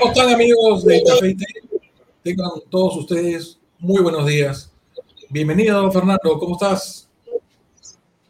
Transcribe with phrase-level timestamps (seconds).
[0.00, 1.44] ¿Cómo están amigos de Café y Té?
[2.22, 4.72] Tengan todos ustedes muy buenos días.
[5.28, 6.38] Bienvenido, Fernando.
[6.38, 7.06] ¿Cómo estás?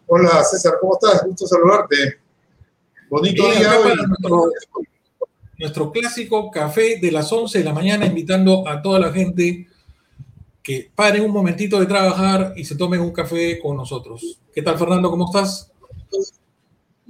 [0.08, 0.74] Hola, César.
[0.80, 1.24] ¿Cómo estás?
[1.24, 2.18] Gusto saludarte.
[3.08, 3.92] Bonito Bien, día hoy.
[4.04, 4.50] nuestro,
[5.58, 9.68] nuestro clásico café de las 11 de la mañana, invitando a toda la gente
[10.64, 14.40] que paren un momentito de trabajar y se tomen un café con nosotros.
[14.52, 15.08] ¿Qué tal, Fernando?
[15.08, 15.70] ¿Cómo estás?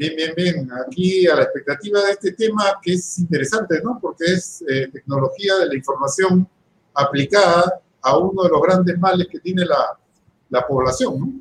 [0.01, 0.71] Bien, bien, bien.
[0.87, 3.99] Aquí a la expectativa de este tema que es interesante, ¿no?
[4.01, 6.49] Porque es eh, tecnología de la información
[6.95, 9.99] aplicada a uno de los grandes males que tiene la,
[10.49, 11.33] la población, ¿no?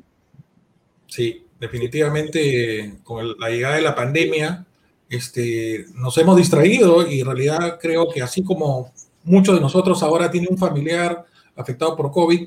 [1.06, 4.66] Sí, definitivamente con el- la llegada de la pandemia
[5.08, 8.92] este, nos hemos distraído y en realidad creo que así como
[9.24, 11.24] muchos de nosotros ahora tienen un familiar
[11.56, 12.46] afectado por COVID,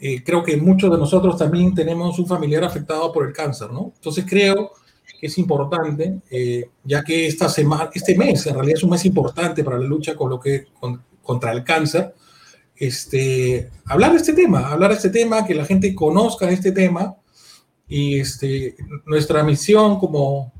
[0.00, 3.92] eh, creo que muchos de nosotros también tenemos un familiar afectado por el cáncer, ¿no?
[3.96, 4.70] Entonces creo
[5.20, 9.04] que es importante, eh, ya que esta semana, este mes en realidad es un mes
[9.04, 12.14] importante para la lucha con lo que, con- contra el cáncer,
[12.74, 17.16] este, hablar de este tema, hablar de este tema, que la gente conozca este tema
[17.86, 20.52] y este, nuestra misión como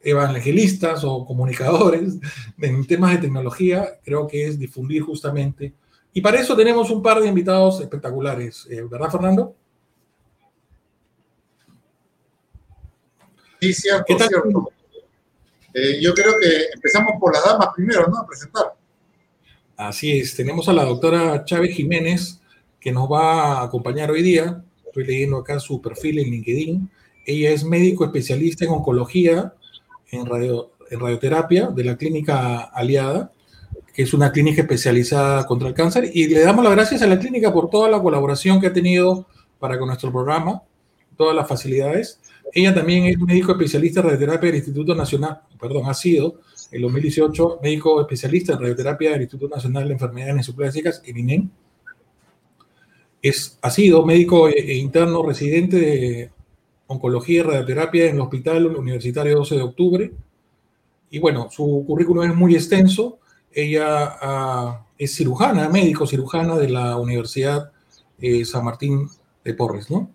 [0.00, 2.14] evangelistas o comunicadores
[2.60, 5.74] en temas de tecnología creo que es difundir justamente.
[6.12, 9.54] Y para eso tenemos un par de invitados espectaculares, eh, ¿verdad, Fernando?
[13.60, 14.28] Sí, cierto, ¿Qué tal?
[14.28, 14.72] cierto.
[15.74, 18.18] Eh, yo creo que empezamos por las damas primero, ¿no?
[18.18, 18.74] A presentar.
[19.76, 22.40] Así es, tenemos a la doctora Chávez Jiménez
[22.80, 24.62] que nos va a acompañar hoy día.
[24.86, 26.90] Estoy leyendo acá su perfil en LinkedIn.
[27.26, 29.54] Ella es médico especialista en oncología,
[30.10, 33.30] en, radio- en radioterapia de la clínica Aliada,
[33.92, 36.10] que es una clínica especializada contra el cáncer.
[36.12, 39.26] Y le damos las gracias a la clínica por toda la colaboración que ha tenido
[39.58, 40.62] para con nuestro programa,
[41.18, 42.20] todas las facilidades.
[42.54, 46.40] Ella también es médico especialista en radioterapia del Instituto Nacional, perdón, ha sido
[46.70, 51.50] en 2018 médico especialista en radioterapia del Instituto Nacional de Enfermedades Neoplásicas, el INEM.
[53.20, 56.30] Es, ha sido médico e- e interno residente de
[56.86, 60.12] oncología y radioterapia en el Hospital Universitario 12 de Octubre.
[61.10, 63.18] Y bueno, su currículum es muy extenso.
[63.52, 67.72] Ella ah, es cirujana, médico cirujana de la Universidad
[68.20, 69.08] eh, San Martín
[69.44, 70.10] de Porres, ¿no?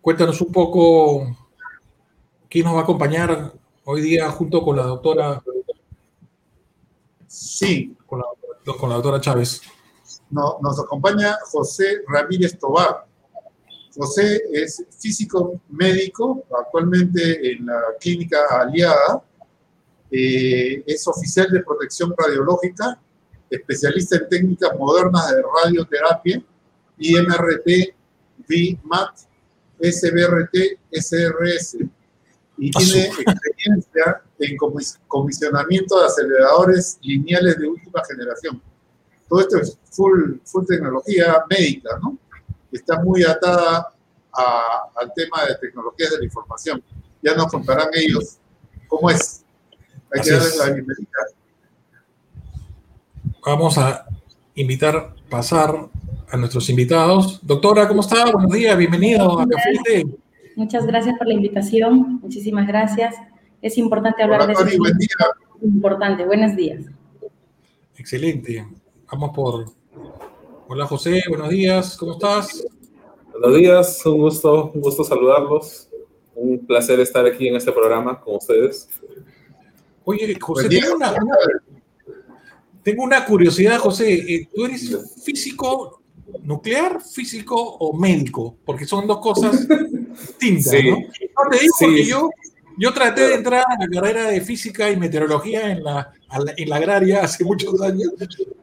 [0.00, 1.36] Cuéntanos un poco
[2.48, 3.52] quién nos va a acompañar
[3.84, 5.42] hoy día junto con la doctora,
[7.26, 8.24] Sí, con la,
[8.78, 9.60] con la doctora Chávez.
[10.30, 13.06] no- nos acompaña José Ramírez Tobar.
[13.94, 19.22] José es físico médico, actualmente en la clínica aliada.
[20.10, 22.98] Eh, es oficial de protección radiológica,
[23.50, 26.42] especialista en técnicas modernas de radioterapia,
[26.98, 27.94] IMRT,
[28.48, 29.18] VMAT,
[29.80, 31.78] SBRT, SRS.
[32.60, 38.60] Y Ah, tiene experiencia en comis- comisionamiento de aceleradores lineales de última generación.
[39.28, 42.18] Todo esto es full, full tecnología médica, ¿no?
[42.72, 43.92] Está muy atada
[44.32, 46.82] a- al tema de tecnologías de la información.
[47.22, 48.38] Ya nos contarán ellos
[48.88, 49.44] cómo es.
[50.12, 50.58] Hay Así que darles es.
[50.58, 51.08] la bienvenida.
[53.44, 54.06] Vamos a
[54.54, 55.88] invitar, pasar
[56.30, 57.40] a nuestros invitados.
[57.46, 58.30] Doctora, ¿cómo está?
[58.30, 60.04] Buenos días, bienvenido a Café.
[60.56, 62.20] Muchas gracias por la invitación.
[62.20, 63.14] Muchísimas gracias.
[63.62, 64.78] Es importante hablar Hola, de Tony, eso.
[64.78, 65.08] buen día.
[65.62, 66.24] Importante.
[66.24, 66.84] Buenos días.
[67.96, 68.66] Excelente.
[69.10, 69.64] Vamos por...
[70.70, 72.62] Hola José, buenos días, ¿cómo estás?
[73.32, 75.88] Buenos días, un gusto, un gusto saludarlos.
[76.34, 78.86] Un placer estar aquí en este programa con ustedes.
[80.04, 81.36] Oye, José, tengo una, una-
[82.82, 84.12] tengo una curiosidad, José.
[84.14, 84.94] Eh, ¿Tú eres
[85.24, 86.02] físico
[86.42, 88.56] nuclear, físico o médico?
[88.64, 89.66] Porque son dos cosas
[90.38, 90.90] distintas, Sí.
[90.90, 90.96] ¿no?
[90.98, 91.84] No te digo Sí.
[91.84, 92.30] porque yo,
[92.78, 96.12] yo traté de entrar a la carrera de física y meteorología en la,
[96.56, 98.12] en la agraria hace muchos años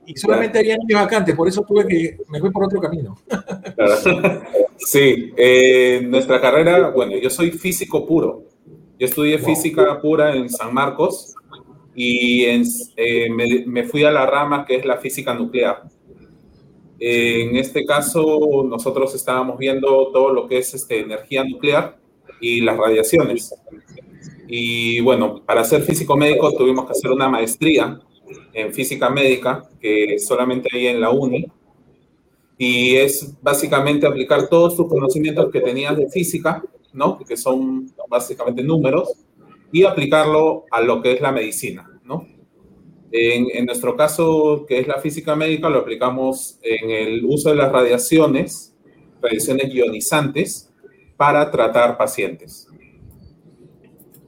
[0.06, 3.18] y solamente había niños vacantes, por eso tuve que, me fui por otro camino.
[4.78, 8.44] Sí, eh, nuestra carrera, bueno, yo soy físico puro.
[9.00, 9.46] Yo estudié Wow.
[9.48, 11.34] física pura en San Marcos
[11.96, 12.64] y en-
[12.98, 15.84] eh, me, me fui a la rama que es la física nuclear.
[17.08, 22.00] En este caso, nosotros estábamos viendo todo lo que es este, energía nuclear
[22.42, 23.54] y las radiaciones.
[24.48, 28.02] Y bueno, para ser físico médico tuvimos que hacer una maestría
[28.54, 31.46] en física médica, que solamente hay en la UNI,
[32.58, 37.20] y es básicamente aplicar todos tus conocimientos que tenías de física, ¿no?
[37.20, 39.14] Que son básicamente números,
[39.72, 42.26] y aplicarlo a lo que es la medicina, ¿no?
[43.18, 47.72] En, nuestro caso, que es la física médica, lo aplicamos en el uso de las
[47.72, 48.76] radiaciones,
[49.22, 50.74] radiaciones ionizantes,
[51.16, 52.68] para tratar pacientes.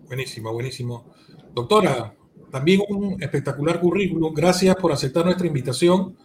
[0.05, 1.05] Buenísimo, buenísimo.
[1.53, 2.15] Doctora,
[2.49, 4.33] también un espectacular currículum.
[4.33, 6.15] Gracias por aceptar nuestra invitación.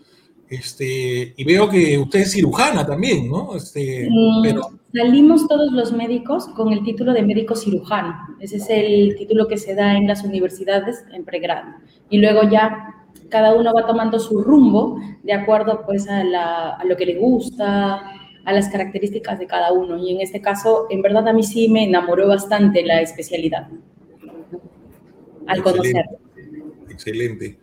[0.52, 3.56] Este, y veo que usted es cirujana también, ¿no?
[3.56, 4.70] Este, mm, pero...
[4.94, 8.14] Salimos todos los médicos con el título de médico cirujano.
[8.38, 11.70] Ese es el título que se da en las universidades en pregrado.
[12.10, 12.94] Y luego ya
[13.30, 16.20] cada uno va tomando su rumbo de acuerdo pues a,
[16.74, 18.02] a lo que le gusta,
[18.44, 19.96] a las características de cada uno.
[19.96, 23.68] Y en este caso, en verdad a mí sí me enamoró bastante la especialidad
[25.46, 26.04] al conocer.
[26.90, 27.56] Excelente.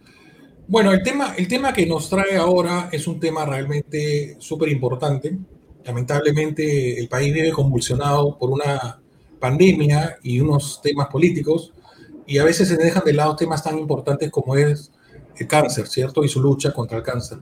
[0.69, 5.35] Bueno, el tema, el tema que nos trae ahora es un tema realmente súper importante.
[5.83, 9.01] Lamentablemente el país vive convulsionado por una
[9.39, 11.73] pandemia y unos temas políticos
[12.27, 14.91] y a veces se dejan de lado temas tan importantes como es
[15.37, 16.23] el cáncer, ¿cierto?
[16.23, 17.39] Y su lucha contra el cáncer.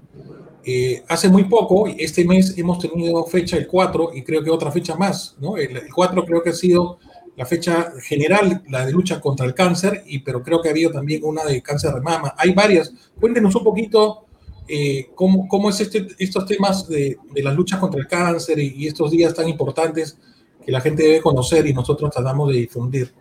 [0.63, 4.71] Eh, hace muy poco, este mes hemos tenido fecha el 4 y creo que otra
[4.71, 5.57] fecha más, ¿no?
[5.57, 6.97] El, el 4 creo que ha sido
[7.37, 10.91] la fecha general, la de lucha contra el cáncer, y, pero creo que ha habido
[10.91, 12.33] también una de cáncer de mama.
[12.35, 12.91] Hay varias.
[13.19, 14.25] Cuéntenos un poquito
[14.67, 18.73] eh, cómo, cómo, es este, estos temas de, de, las luchas contra el cáncer y,
[18.75, 20.17] y, estos días tan importantes
[20.65, 23.13] que la gente debe conocer y nosotros tratamos de difundir.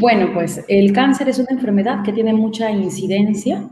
[0.00, 3.68] Bueno, pues el cáncer es una enfermedad que tiene mucha incidencia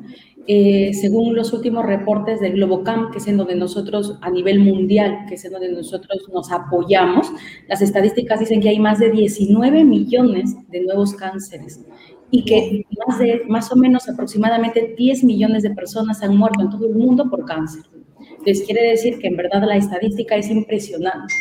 [0.49, 5.25] eh, según los últimos reportes del Globocam, que es en donde nosotros, a nivel mundial,
[5.29, 7.31] que es en donde nosotros nos apoyamos,
[7.69, 11.85] las estadísticas dicen que hay más de 19 millones de nuevos cánceres
[12.31, 16.71] y que más, de, más o menos aproximadamente 10 millones de personas han muerto en
[16.71, 17.83] todo el mundo por cáncer.
[18.45, 21.35] Les quiere decir que en verdad la estadística es impresionante.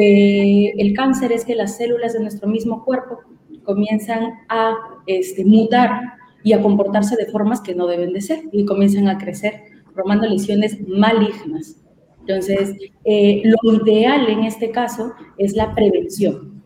[0.00, 3.18] Eh, el cáncer es que las células de nuestro mismo cuerpo
[3.64, 4.76] comienzan a
[5.06, 9.18] este, mutar y a comportarse de formas que no deben de ser y comienzan a
[9.18, 9.62] crecer,
[9.94, 11.76] formando lesiones malignas.
[12.20, 16.62] Entonces, eh, lo ideal en este caso es la prevención.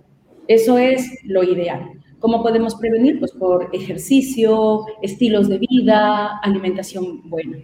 [0.49, 1.91] Eso es lo ideal.
[2.19, 3.19] ¿Cómo podemos prevenir?
[3.19, 7.59] Pues por ejercicio, estilos de vida, alimentación buena.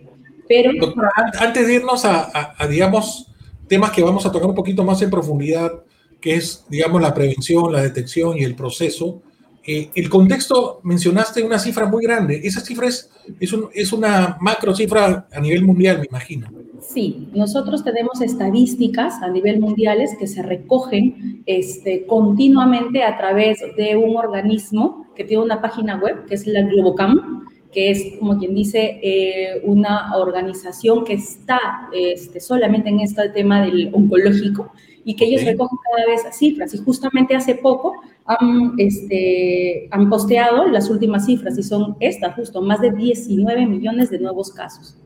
[0.48, 0.72] Pero...
[0.80, 3.32] Doctora, antes de irnos a, a, digamos,
[3.66, 5.84] temas que vamos a tocar un poquito más en profundidad,
[6.20, 9.22] que es, digamos, la prevención, la detección y el proceso,
[9.70, 12.40] eh, el contexto, mencionaste una cifra muy grande.
[12.42, 16.48] Esa cifra es, es, un, es, una macro cifra a nivel mundial, me imagino.
[16.80, 23.94] Sí, nosotros tenemos estadísticas a nivel mundiales que se recogen este, continuamente a través de
[23.94, 28.54] un organismo que tiene una página web, que es la Globocam, que es, como quien
[28.54, 34.72] dice, eh, una organización que está este, solamente en este tema del oncológico
[35.08, 36.74] y que ellos recogen cada vez cifras.
[36.74, 37.94] Y justamente hace poco
[38.26, 44.10] han, este, han posteado las últimas cifras y son estas, justo, más de 19 millones
[44.10, 44.98] de nuevos casos.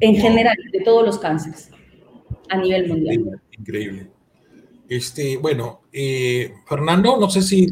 [0.00, 1.70] En general, de todos los cánceres
[2.50, 3.40] a nivel mundial.
[3.58, 4.10] Increíble.
[4.86, 7.68] Este, bueno, eh, Fernando, no sé si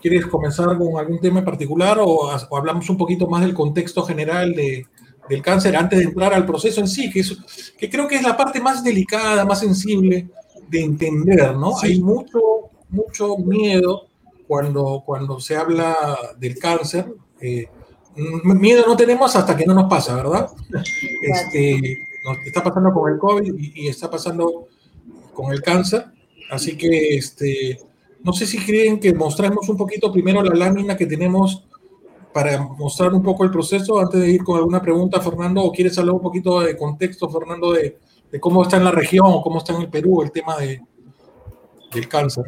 [0.00, 4.04] quieres comenzar con algún tema en particular o, o hablamos un poquito más del contexto
[4.04, 4.86] general de,
[5.28, 7.36] del cáncer antes de entrar al proceso en sí, que, es,
[7.78, 10.28] que creo que es la parte más delicada, más sensible
[10.68, 11.76] de entender, ¿no?
[11.76, 11.86] Sí.
[11.88, 12.40] Hay mucho,
[12.88, 14.08] mucho miedo
[14.46, 15.96] cuando, cuando se habla
[16.38, 17.12] del cáncer.
[17.40, 17.68] Eh,
[18.44, 20.50] miedo no tenemos hasta que no nos pasa, ¿verdad?
[21.22, 24.68] Este, nos está pasando con el COVID y, y, está pasando
[25.32, 26.06] con el cáncer.
[26.50, 27.78] Así que, este,
[28.22, 31.64] no sé si creen que mostramos un poquito primero la lámina que tenemos
[32.36, 35.96] para mostrar un poco el proceso antes de ir con alguna pregunta, Fernando, o quieres
[35.96, 37.98] hablar un poquito de contexto, Fernando, de,
[38.40, 40.82] cómo está en la región o cómo está en el Perú el tema de,
[41.94, 42.44] del cáncer.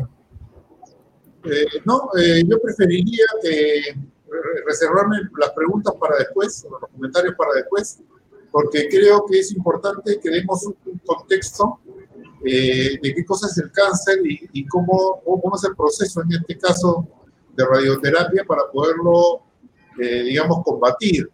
[1.42, 3.96] Eh, no, eh, yo preferiría que
[4.66, 7.98] reservarme las preguntas para después, los comentarios para después,
[8.52, 10.76] porque creo que es importante que demos un,
[11.06, 11.78] contexto
[12.44, 16.32] eh, de qué cosa es el cáncer y, y cómo, cómo, es el proceso, en
[16.42, 17.08] este caso,
[17.56, 19.47] de radioterapia para poderlo
[19.98, 21.28] eh, digamos, combatir.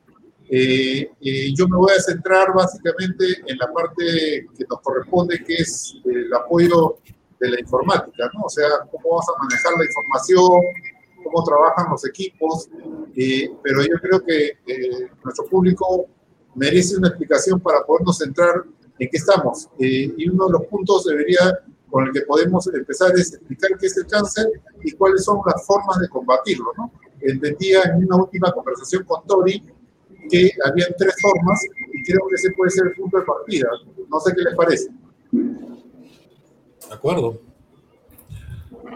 [0.49, 5.55] Eh, eh, yo me voy a centrar básicamente en la parte que nos corresponde, que
[5.55, 6.99] es el apoyo
[7.41, 8.45] de la informática, ¿no?
[8.45, 10.51] O sea, cómo vamos a manejar la información,
[11.25, 12.69] cómo trabajan los equipos,
[13.63, 14.59] pero yo creo que
[15.25, 16.07] nuestro público
[16.55, 18.63] merece una explicación para podernos centrar
[18.99, 19.69] en qué estamos.
[19.79, 21.59] y uno de los puntos debería
[21.95, 24.47] con el que podemos empezar es explicar qué es el cáncer
[24.83, 26.91] y cuáles son las formas de combatirlo, ¿no?
[27.25, 29.63] Entendía en una última conversación con Tori
[30.31, 31.61] que había tres formas
[31.93, 33.69] y creo que ese puede ser el punto de partida.
[34.11, 34.89] No sé qué les parece.
[35.31, 37.41] De acuerdo.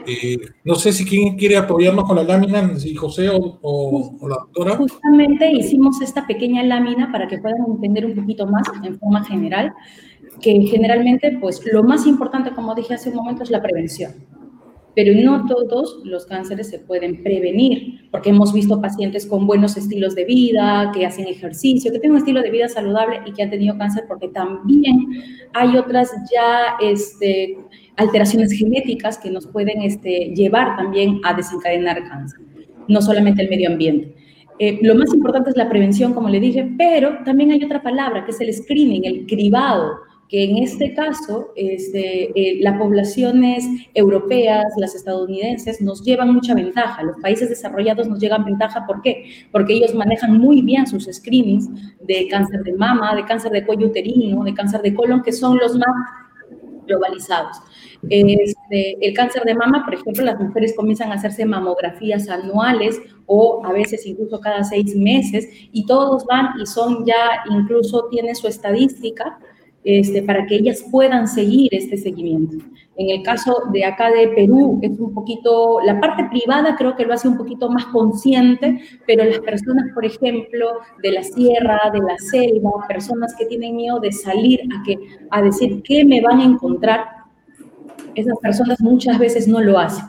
[0.07, 4.29] Eh, no sé si quién quiere apoyarnos con la lámina, si José o, o, o,
[4.29, 4.77] la doctora.
[4.77, 9.75] Justamente hicimos esta pequeña lámina para que puedan entender un poquito más en forma general,
[10.41, 14.15] que generalmente, pues lo más importante, como dije hace un momento, es la prevención
[14.99, 20.17] pero no todos los cánceres se pueden prevenir, porque hemos visto pacientes con buenos estilos
[20.17, 23.51] de vida, que hacen ejercicio, que tienen un estilo de vida saludable y que han
[23.51, 25.07] tenido cáncer, porque también
[25.55, 27.57] hay otras ya este,
[27.97, 32.41] alteraciones genéticas que nos pueden este, llevar también a desencadenar cáncer,
[32.89, 34.13] no solamente el medio ambiente.
[34.59, 38.25] Eh, lo más importante es la prevención, como le dije, pero también hay otra palabra
[38.25, 44.65] que es el screening, el cribado, que en este caso este, eh, las poblaciones europeas,
[44.77, 47.03] las estadounidenses, nos llevan mucha ventaja.
[47.03, 49.25] Los países desarrollados nos llevan ventaja, ¿por qué?
[49.51, 51.69] Porque ellos manejan muy bien sus screenings
[52.03, 55.57] de cáncer de mama, de cáncer de cuello uterino, de cáncer de colon, que son
[55.57, 55.89] los más
[56.87, 57.59] globalizados.
[58.09, 63.63] Este, el cáncer de mama, por ejemplo, las mujeres comienzan a hacerse mamografías anuales o
[63.65, 68.47] a veces incluso cada seis meses y todos van y son ya, incluso tienen su
[68.47, 69.39] estadística
[69.85, 72.57] este, para que ellas puedan seguir este seguimiento.
[72.97, 77.05] En el caso de acá de Perú, es un poquito, la parte privada creo que
[77.05, 82.01] lo hace un poquito más consciente, pero las personas, por ejemplo, de la sierra, de
[82.01, 84.99] la selva, personas que tienen miedo de salir a, que,
[85.31, 87.05] a decir qué me van a encontrar,
[88.17, 90.05] esas personas muchas veces no lo hacen.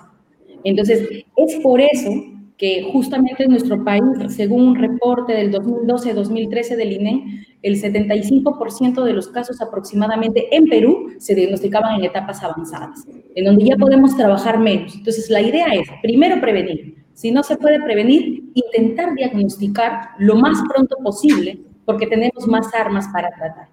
[0.63, 2.09] Entonces, es por eso
[2.57, 9.13] que justamente en nuestro país, según un reporte del 2012-2013 del INE, el 75% de
[9.13, 14.59] los casos aproximadamente en Perú se diagnosticaban en etapas avanzadas, en donde ya podemos trabajar
[14.59, 14.95] menos.
[14.95, 16.95] Entonces, la idea es, primero, prevenir.
[17.13, 23.07] Si no se puede prevenir, intentar diagnosticar lo más pronto posible, porque tenemos más armas
[23.11, 23.67] para tratar.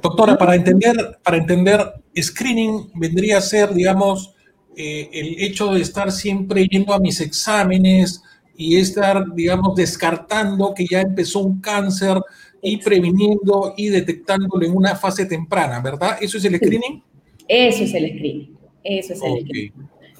[0.00, 1.80] Doctora, para entender, para entender,
[2.20, 4.34] screening vendría a ser, digamos,
[4.76, 8.22] eh, el hecho de estar siempre yendo a mis exámenes
[8.56, 12.20] y estar, digamos, descartando que ya empezó un cáncer
[12.64, 16.16] y previniendo y detectándolo en una fase temprana, ¿verdad?
[16.20, 17.02] ¿Eso es el screening?
[17.46, 18.56] Eso es el screening.
[18.82, 19.72] Eso es el screening.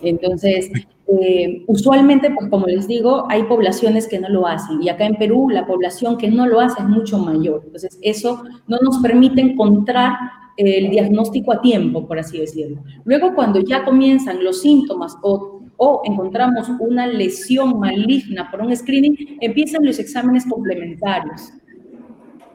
[0.02, 0.70] Entonces,
[1.08, 5.16] eh, usualmente, pues como les digo, hay poblaciones que no lo hacen y acá en
[5.16, 7.62] Perú la población que no lo hace es mucho mayor.
[7.64, 10.12] Entonces, eso no nos permite encontrar
[10.58, 12.84] el diagnóstico a tiempo, por así decirlo.
[13.04, 19.38] Luego, cuando ya comienzan los síntomas o, o encontramos una lesión maligna por un screening,
[19.40, 21.54] empiezan los exámenes complementarios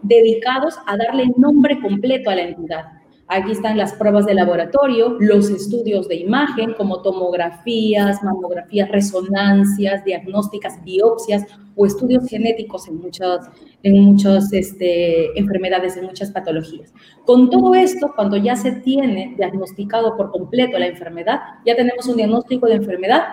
[0.02, 2.86] dedicados a darle nombre completo a la entidad.
[3.32, 10.84] Aquí están las pruebas de laboratorio, los estudios de imagen como tomografías, mamografías, resonancias, diagnósticas,
[10.84, 13.48] biopsias o estudios genéticos en muchas,
[13.84, 16.92] en muchas este, enfermedades, en muchas patologías.
[17.24, 22.18] Con todo esto, cuando ya se tiene diagnosticado por completo la enfermedad, ya tenemos un
[22.18, 23.26] diagnóstico de enfermedad.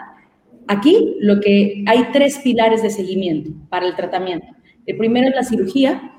[0.69, 4.49] Aquí lo que hay tres pilares de seguimiento para el tratamiento.
[4.85, 6.16] El primero es la cirugía,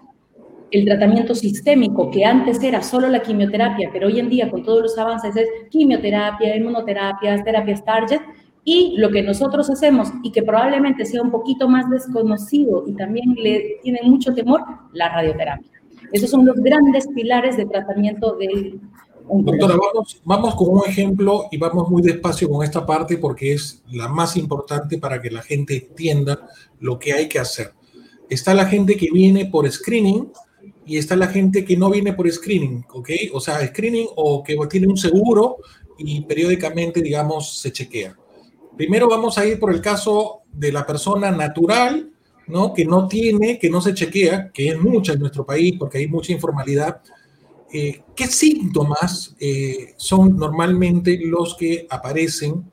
[0.72, 4.82] el tratamiento sistémico, que antes era solo la quimioterapia, pero hoy en día con todos
[4.82, 8.22] los avances es quimioterapia, inmunoterapia, terapias target,
[8.64, 13.34] y lo que nosotros hacemos y que probablemente sea un poquito más desconocido y también
[13.36, 15.72] le tienen mucho temor, la radioterapia.
[16.12, 18.82] Esos son los grandes pilares de tratamiento del...
[19.30, 23.84] Doctora, vamos, vamos con un ejemplo y vamos muy despacio con esta parte porque es
[23.92, 26.48] la más importante para que la gente entienda
[26.82, 27.72] lo que hay que hacer.
[28.30, 30.30] Está la gente que viene por screening,
[30.88, 33.10] y está la gente que no viene por screening, ¿ok?
[33.34, 35.58] O sea, screening o que tiene un seguro
[35.98, 38.15] y periódicamente, digamos, se chequea.
[38.77, 42.10] Primero vamos a ir por el caso de la persona natural,
[42.48, 42.74] ¿no?
[42.74, 46.08] Que no tiene, que no se chequea, que es mucha en nuestro país porque hay
[46.08, 47.01] mucha informalidad.
[47.74, 52.63] Eh, ¿Qué síntomas eh, son normalmente los que aparecen?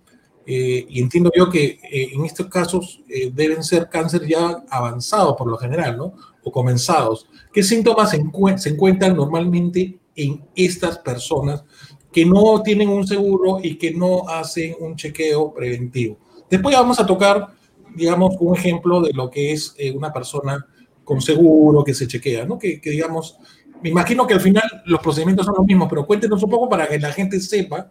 [0.46, 3.00] Eh, y entiendo yo que en estos casos
[3.32, 6.14] deben ser cáncer ya avanzado por lo general, ¿no?
[6.42, 7.26] O comenzados.
[7.54, 11.64] ¿Qué síntomas se, encuentran normalmente en estas personas
[12.12, 16.18] que no tienen un seguro y que no hacen un chequeo preventivo?
[16.50, 17.48] Después vamos a tocar,
[17.94, 20.66] digamos, un ejemplo de lo que es eh, una persona
[21.04, 22.58] con seguro que se chequea, ¿no?
[22.58, 23.38] Que, digamos,
[23.80, 26.88] me imagino que al final los procedimientos son los mismos, pero cuéntenos un poco para
[26.88, 27.88] que la gente sepa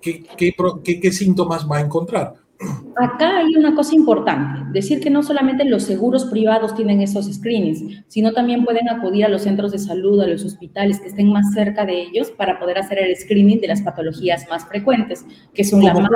[0.00, 2.34] qué, qué síntomas va a encontrar.
[2.96, 8.04] Acá hay una cosa importante, decir que no solamente los seguros privados tienen esos screenings,
[8.08, 11.54] sino también pueden acudir a los centros de salud, a los hospitales que estén más
[11.54, 15.82] cerca de ellos para poder hacer el screening de las patologías más frecuentes, que son
[15.82, 16.10] la mama.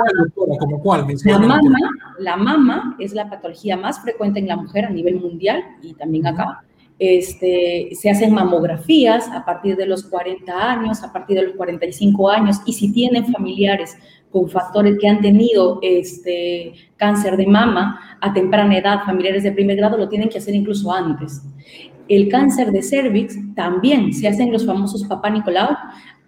[1.23, 1.79] la mama,
[2.19, 6.27] la mama es la patología más frecuente en la mujer a nivel mundial y también
[6.27, 6.63] acá.
[6.97, 12.29] Este, se hacen mamografías a partir de los 40 años, a partir de los 45
[12.29, 13.97] años, y si tienen familiares
[14.31, 19.77] con factores que han tenido este, cáncer de mama a temprana edad, familiares de primer
[19.77, 21.41] grado, lo tienen que hacer incluso antes.
[22.07, 25.75] El cáncer de cervix también se hacen los famosos papá Nicolau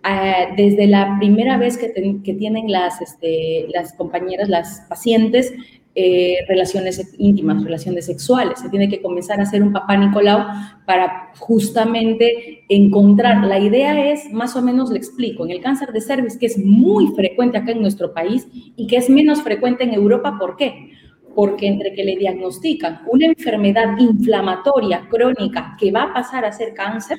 [0.10, 1.90] eh, desde la primera vez que,
[2.34, 5.54] tienen las, este, las compañeras, las pacientes,
[6.00, 8.60] eh, relaciones íntimas, relaciones sexuales.
[8.60, 10.46] Se tiene que comenzar a hacer un papá Nicolau
[10.86, 13.44] para justamente encontrar.
[13.44, 16.60] La idea es, más o menos le explico, en el cáncer de cervix, que es
[16.60, 20.92] muy frecuente acá en nuestro país y que es menos frecuente en Europa, ¿por qué?
[21.34, 26.76] Porque entre que le diagnostican una enfermedad inflamatoria crónica que va a pasar a ser
[26.76, 27.18] cáncer,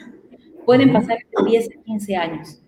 [0.65, 2.63] pueden pasar 10 a 15 años.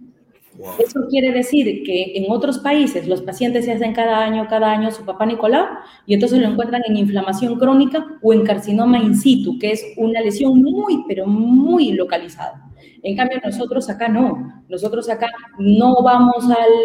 [0.79, 4.91] Eso quiere decir que en otros países los pacientes se hacen cada año, cada año
[4.91, 5.67] su papá Nicolau
[6.07, 10.21] y entonces lo encuentran en inflamación crónica o en carcinoma in situ, que es una
[10.21, 12.71] lesión muy, pero muy localizada.
[13.03, 14.63] En cambio, nosotros acá no.
[14.69, 16.45] Nosotros acá no vamos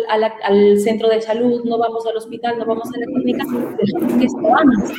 [0.10, 4.14] al, al, centro de salud, no vamos al hospital, no vamos a la clínica, dejamos
[4.18, 4.96] que esto avance,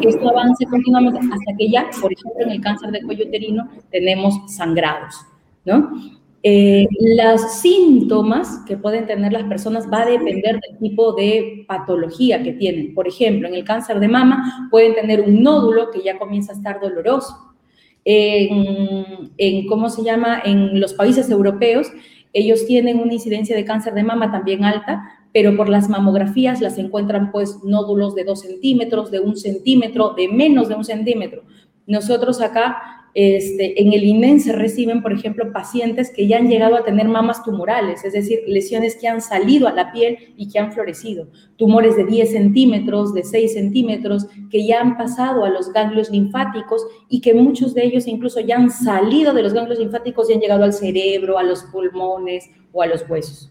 [0.00, 3.68] que esto avance continuamente hasta que ya, por ejemplo, en el cáncer de cuello uterino
[3.90, 5.24] tenemos sangrados,
[5.64, 6.17] ¿no?
[6.50, 12.42] Eh, los síntomas que pueden tener las personas va a depender del tipo de patología
[12.42, 12.94] que tienen.
[12.94, 16.56] Por ejemplo, en el cáncer de mama pueden tener un nódulo que ya comienza a
[16.56, 17.54] estar doloroso.
[18.02, 20.40] En, ¿cómo se llama?
[20.42, 21.88] En los países europeos,
[22.32, 25.02] ellos tienen una incidencia de cáncer de mama también alta,
[25.34, 30.28] pero por las mamografías las encuentran pues nódulos de 2 centímetros, de un centímetro, de
[30.28, 31.42] menos de un centímetro.
[31.86, 36.76] Nosotros acá este, en el INEN se reciben, por ejemplo, pacientes que ya han llegado
[36.76, 40.58] a tener mamas tumorales, es decir, lesiones que han salido a la piel y que
[40.58, 41.28] han florecido.
[41.56, 46.86] Tumores de 10 centímetros, de 6 centímetros, que ya han pasado a los ganglios linfáticos
[47.08, 50.40] y que muchos de ellos incluso ya han salido de los ganglios linfáticos y han
[50.40, 53.50] llegado al cerebro, a los pulmones o a los huesos.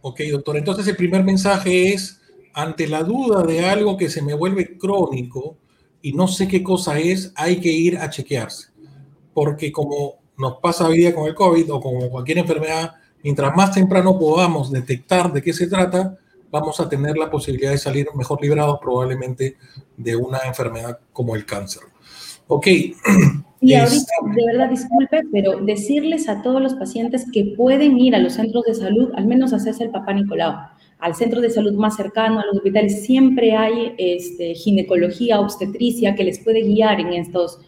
[0.00, 0.56] Ok, doctor.
[0.56, 2.20] Entonces el primer mensaje es,
[2.54, 5.58] ante la duda de algo que se me vuelve crónico,
[6.02, 8.68] y no sé qué cosa es, hay que ir a chequearse.
[9.32, 13.72] Porque como nos pasa hoy día con el COVID o con cualquier enfermedad, mientras más
[13.72, 16.18] temprano podamos detectar de qué se trata,
[16.50, 19.56] vamos a tener la posibilidad de salir mejor librados probablemente
[19.96, 21.82] de una enfermedad como el cáncer.
[22.48, 22.66] Ok.
[23.64, 28.16] Y ahorita, este, de verdad, disculpe, pero decirles a todos los pacientes que pueden ir
[28.16, 30.52] a los centros de salud, al menos hacerse el papá Nicolau
[31.02, 36.22] al centro de salud más cercano, a los hospitales, siempre hay este, ginecología, obstetricia que
[36.22, 37.58] les puede guiar en estos,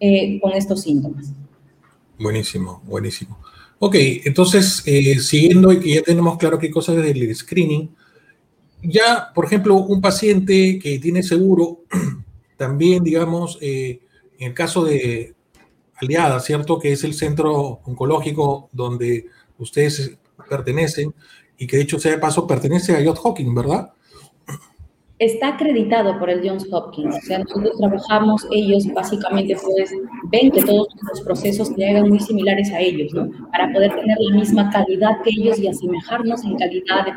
[0.00, 1.32] eh, con estos síntomas.
[2.18, 3.38] Buenísimo, buenísimo.
[3.78, 7.88] Ok, entonces, eh, siguiendo y ya tenemos claro qué cosas del screening,
[8.82, 11.84] ya, por ejemplo, un paciente que tiene seguro,
[12.58, 14.00] también, digamos, eh,
[14.38, 15.34] en el caso de
[15.96, 16.78] Aliada, ¿cierto?
[16.78, 19.24] Que es el centro oncológico donde
[19.58, 20.18] ustedes
[20.50, 21.14] pertenecen,
[21.58, 23.90] y que de hecho, sea de paso, pertenece a Johns Hopkins, ¿verdad?
[25.20, 27.16] Está acreditado por el Johns Hopkins.
[27.16, 29.92] O sea, nosotros trabajamos, ellos básicamente pues
[30.32, 33.30] ven que todos los procesos se hagan muy similares a ellos, ¿no?
[33.52, 37.12] Para poder tener la misma calidad que ellos y asemejarnos en calidad de.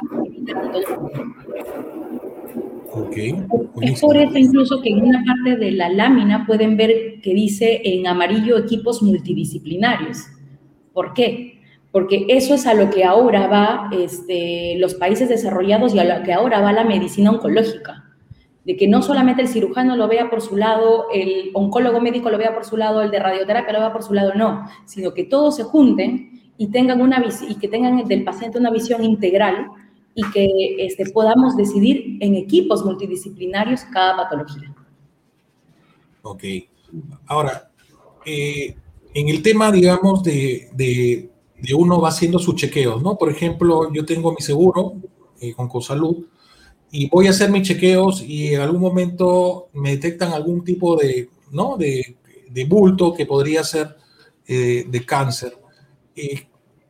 [2.93, 3.43] Okay.
[3.81, 7.81] Es por eso incluso que en una parte de la lámina pueden ver que dice
[7.83, 10.19] en amarillo equipos multidisciplinarios.
[10.93, 11.56] ¿Por qué?
[11.97, 16.23] Porque eso es a lo que ahora va este, los países desarrollados y a lo
[16.23, 18.05] que ahora va la medicina oncológica.
[18.65, 22.37] De que no solamente el cirujano lo vea por su lado, el oncólogo médico lo
[22.37, 25.23] vea por su lado, el de radioterapia lo vea por su lado, no, sino que
[25.23, 29.65] todos se junten y tengan una y que tengan del paciente una visión integral
[30.13, 34.71] y que este, podamos decidir en equipos multidisciplinarios cada patología.
[36.21, 36.43] Ok.
[37.25, 37.71] Ahora,
[38.23, 38.75] eh,
[39.15, 41.31] en el tema, digamos, de de
[41.75, 43.17] uno va haciendo sus chequeos, ¿no?
[43.17, 44.93] Por ejemplo, yo tengo mi seguro
[45.39, 46.25] eh, con Cosalud
[46.91, 51.29] y voy a hacer mis chequeos y en algún momento me detectan algún tipo de,
[51.51, 51.77] ¿no?
[51.77, 52.17] De,
[52.49, 53.95] de bulto que podría ser
[54.47, 55.57] eh, de cáncer.
[56.15, 56.47] Eh,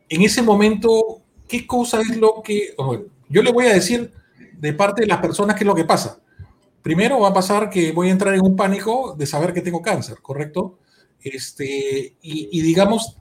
[0.10, 2.76] en ese momento, ¿qué cosa es lo que...
[3.30, 4.12] yo le voy a decir
[4.54, 6.22] de parte de las personas qué es lo que pasa.
[6.82, 9.82] Primero va a pasar que voy a entrar en un pánico de saber que tengo
[9.82, 10.80] cáncer, ¿correcto?
[11.20, 13.18] Este, y digamos,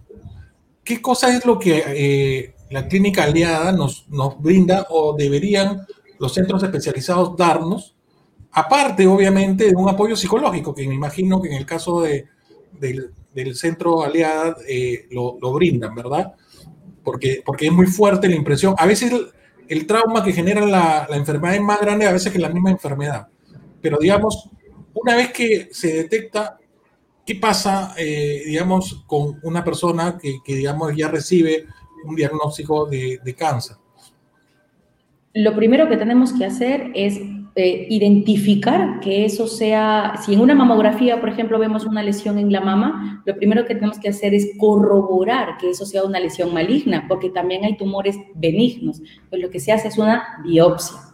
[0.86, 5.84] ¿qué cosa es lo que eh, la clínica aliada nos, nos brinda o deberían
[6.18, 7.94] los centros especializados darnos?
[8.52, 12.24] Aparte, obviamente, de un apoyo psicológico, que me imagino que en el caso de,
[12.72, 16.32] del, centro aliada eh, lo, lo, brindan, ¿verdad?
[17.04, 18.74] Porque, porque es muy fuerte la impresión.
[18.78, 19.12] A veces
[19.68, 22.70] el, trauma que genera la, la, enfermedad es más grande a veces que la misma
[22.70, 23.28] enfermedad.
[23.82, 24.48] Pero digamos,
[24.94, 26.58] una vez que se detecta
[27.26, 31.66] ¿Qué pasa, eh, digamos, con una persona que, digamos, ya recibe
[32.04, 33.76] un diagnóstico de, cáncer?
[35.34, 37.18] Lo primero que tenemos que hacer es
[37.56, 42.52] eh, identificar que eso sea, si en una mamografía, por ejemplo, vemos una lesión en
[42.52, 46.54] la mama, lo primero que tenemos que hacer es corroborar que eso sea una lesión
[46.54, 49.02] maligna, porque también hay tumores benignos.
[49.30, 51.05] Pues lo que se hace es una biopsia.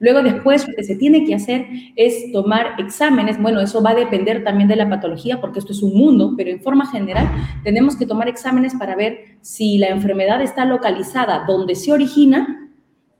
[0.00, 3.40] Luego después lo que se tiene que hacer es tomar exámenes.
[3.40, 6.50] Bueno, eso va a depender también de la patología porque esto es un mundo, pero
[6.50, 7.28] en forma general
[7.64, 12.70] tenemos que tomar exámenes para ver si la enfermedad está localizada donde se origina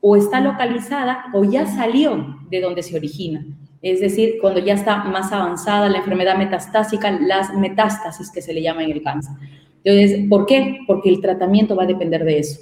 [0.01, 3.45] o está localizada o ya salió de donde se origina.
[3.83, 8.63] Es decir, cuando ya está más avanzada la enfermedad metastásica, las metástasis que se le
[8.63, 9.35] llama en el cáncer.
[9.85, 10.81] Entonces, ¿por qué?
[10.87, 12.61] Porque el tratamiento va a depender de eso.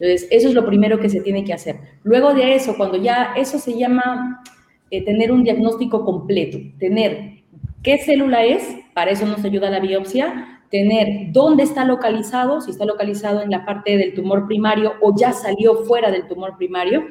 [0.00, 1.76] Entonces, eso es lo primero que se tiene que hacer.
[2.04, 4.42] Luego de eso, cuando ya eso se llama
[4.90, 7.42] eh, tener un diagnóstico completo, tener
[7.82, 8.62] qué célula es,
[8.94, 13.66] para eso nos ayuda la biopsia, tener dónde está localizado, si está localizado en la
[13.66, 17.04] parte del tumor primario o ya salió fuera del tumor primario.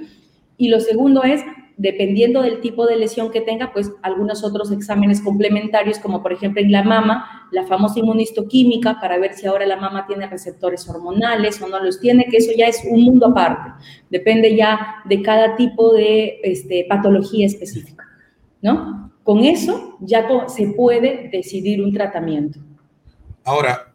[0.58, 1.43] Y lo segundo es,
[1.80, 6.62] dependiendo del tipo de lesión que tenga, pues algunos otros exámenes complementarios, como por ejemplo
[6.62, 11.62] en la mama, la famosa inmunistoquímica, para ver si ahora la mama tiene receptores hormonales
[11.62, 13.72] o no los tiene, que eso ya es un mundo aparte.
[14.10, 18.06] Depende ya de cada tipo de este, patología específica,
[18.62, 19.13] ¿no?
[19.24, 22.60] Con eso ya se puede decidir un tratamiento.
[23.46, 23.94] Ahora,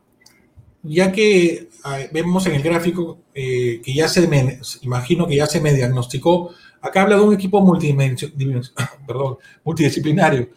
[0.83, 1.69] ya que
[2.13, 6.51] vemos en el gráfico eh, que ya se me, imagino que ya se me diagnosticó,
[6.85, 7.65] acá habla de un equipo
[9.07, 10.51] perdón, multidisciplinario.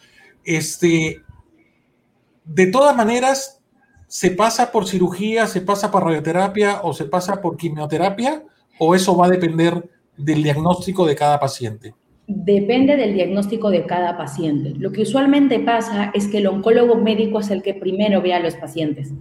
[0.44, 1.22] Este,
[2.44, 3.60] de todas maneras,
[4.06, 8.44] ¿se pasa por cirugía, se pasa por radioterapia o se pasa por quimioterapia?
[8.78, 11.94] ¿O eso va a depender del diagnóstico de cada paciente?
[12.26, 14.74] Depende del diagnóstico de cada paciente.
[14.78, 18.40] Lo que usualmente pasa es que el oncólogo médico es el que primero ve a
[18.40, 19.12] los pacientes,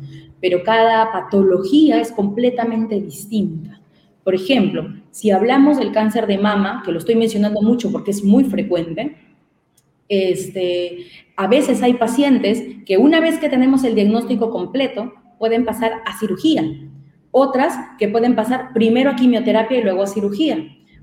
[0.42, 3.80] pero cada patología es completamente distinta.
[4.26, 8.24] Por ejemplo, si hablamos del cáncer de mama, que lo estoy mencionando mucho porque es
[8.24, 9.16] muy frecuente,
[10.10, 15.94] este, a veces hay pacientes que una vez que tenemos el diagnóstico completo, pueden pasar
[16.06, 16.64] a cirugía.
[17.32, 20.58] Otras que pueden pasar primero a quimioterapia y luego a cirugía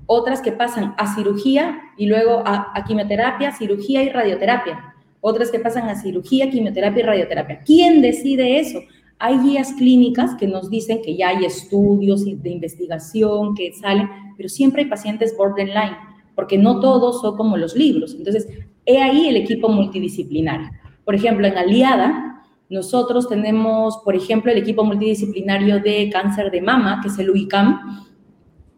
[0.07, 5.89] otras que pasan a cirugía y luego a, quimioterapia, cirugía y radioterapia, otras que pasan
[5.89, 7.61] a cirugía, quimioterapia y radioterapia.
[7.65, 8.79] ¿Quién decide eso?
[9.19, 14.49] Hay guías clínicas que nos dicen que ya hay estudios de investigación que salen, pero
[14.49, 15.95] siempre hay pacientes borderline,
[16.35, 18.13] porque no todos son como los libros.
[18.17, 18.47] Entonces,
[18.85, 20.69] he ahí el equipo multidisciplinario.
[21.05, 26.99] Por ejemplo, en Aliada, nosotros tenemos, por ejemplo, el equipo multidisciplinario de cáncer de mama,
[27.01, 28.05] que es el UICAM,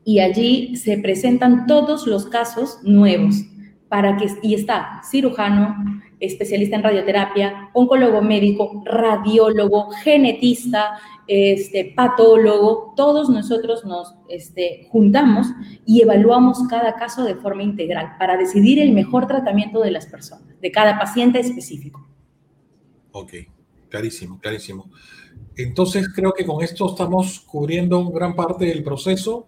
[0.04, 3.44] y allí se presentan todos los casos nuevos
[3.90, 5.76] para que y está cirujano,
[6.20, 15.48] especialista en radioterapia, oncólogo médico, radiólogo, genetista, este, patólogo, todos nosotros nos este, juntamos
[15.86, 20.60] y evaluamos cada caso de forma integral para decidir el mejor tratamiento de las personas,
[20.62, 22.08] de cada paciente específico.
[23.12, 23.34] Ok,
[23.90, 24.90] clarísimo, clarísimo.
[25.56, 29.48] Entonces creo que con esto estamos cubriendo gran parte del proceso.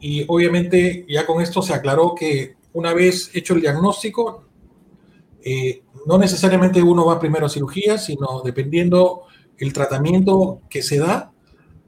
[0.00, 4.47] Y obviamente ya con esto se aclaró que una vez hecho el diagnóstico,
[5.42, 9.22] eh, no necesariamente uno va primero a cirugía, sino dependiendo
[9.56, 11.32] el tratamiento que se da,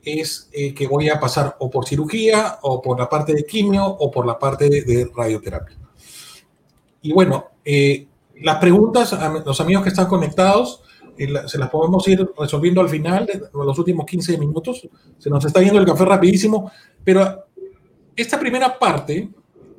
[0.02, 3.84] es eh, que voy a pasar o por cirugía, o por la parte de quimio,
[3.84, 5.76] o por la parte de, radioterapia.
[7.02, 8.06] Y bueno, eh,
[8.40, 10.82] las preguntas a los amigos que están conectados,
[11.46, 14.88] se las podemos ir resolviendo al final, de los últimos 15 minutos.
[15.18, 16.72] Se nos está yendo el café rapidísimo,
[17.04, 17.44] pero
[18.16, 19.28] esta primera parte,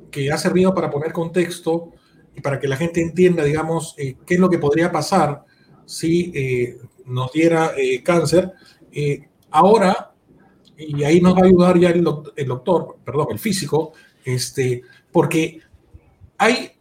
[0.08, 1.90] que ha servido para poner contexto
[2.36, 5.44] y para que la gente entienda, digamos, eh, qué es lo que podría pasar
[5.84, 8.52] si eh, nos diera eh, cáncer,
[9.50, 10.12] ahora,
[10.76, 13.92] y ahí nos va a ayudar ya el, doctor, perdón, el físico,
[14.24, 15.60] este, porque
[16.38, 16.72] hay,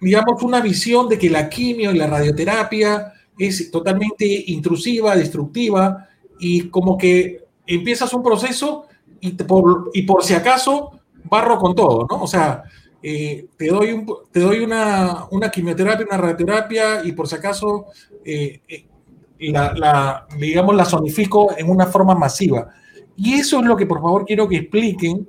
[0.00, 6.08] digamos, una visión de que la quimio y la radioterapia es totalmente intrusiva, destructiva,
[6.40, 8.86] y como que empiezas un proceso
[9.20, 12.22] y por, y por si acaso barro con todo, ¿no?
[12.22, 12.64] O sea,
[13.02, 17.86] eh, te doy, te doy una, una, quimioterapia, una radioterapia y por si acaso,
[18.24, 18.86] eh, eh,
[19.40, 22.68] la, la, digamos, la zonifico en una forma masiva.
[23.16, 25.28] Y eso es lo que por favor quiero que expliquen,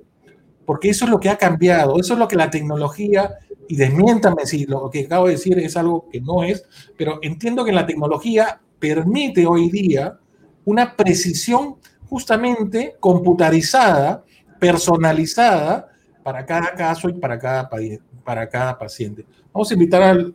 [0.65, 3.36] porque eso es lo que ha cambiado, eso es lo que la tecnología,
[3.67, 6.65] y desmiéntame si lo que acabo de decir es algo que no es,
[6.97, 10.17] pero entiendo que la tecnología permite hoy día
[10.65, 11.75] una precisión
[12.08, 14.23] justamente computarizada
[14.60, 15.88] personalizada
[16.23, 17.69] para cada caso y para cada,
[18.23, 19.25] para cada paciente.
[19.53, 20.34] Vamos a invitar al,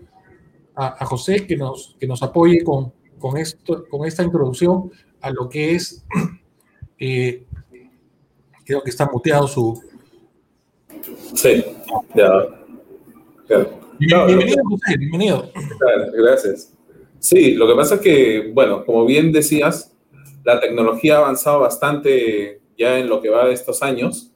[0.75, 5.49] a, José que nos, que nos apoye con, con, esto, con esta introducción a lo
[5.49, 6.05] que es,
[6.99, 7.47] eh,
[8.64, 9.81] creo que está muteado su...
[11.35, 11.64] Sí,
[12.14, 12.31] ya.
[13.99, 15.51] bienvenido, José, bienvenido.
[16.14, 16.73] Gracias.
[17.18, 19.94] Sí, lo que pasa es que, bueno, como bien decías,
[20.44, 24.34] la tecnología ha avanzado bastante ya en lo que va de estos años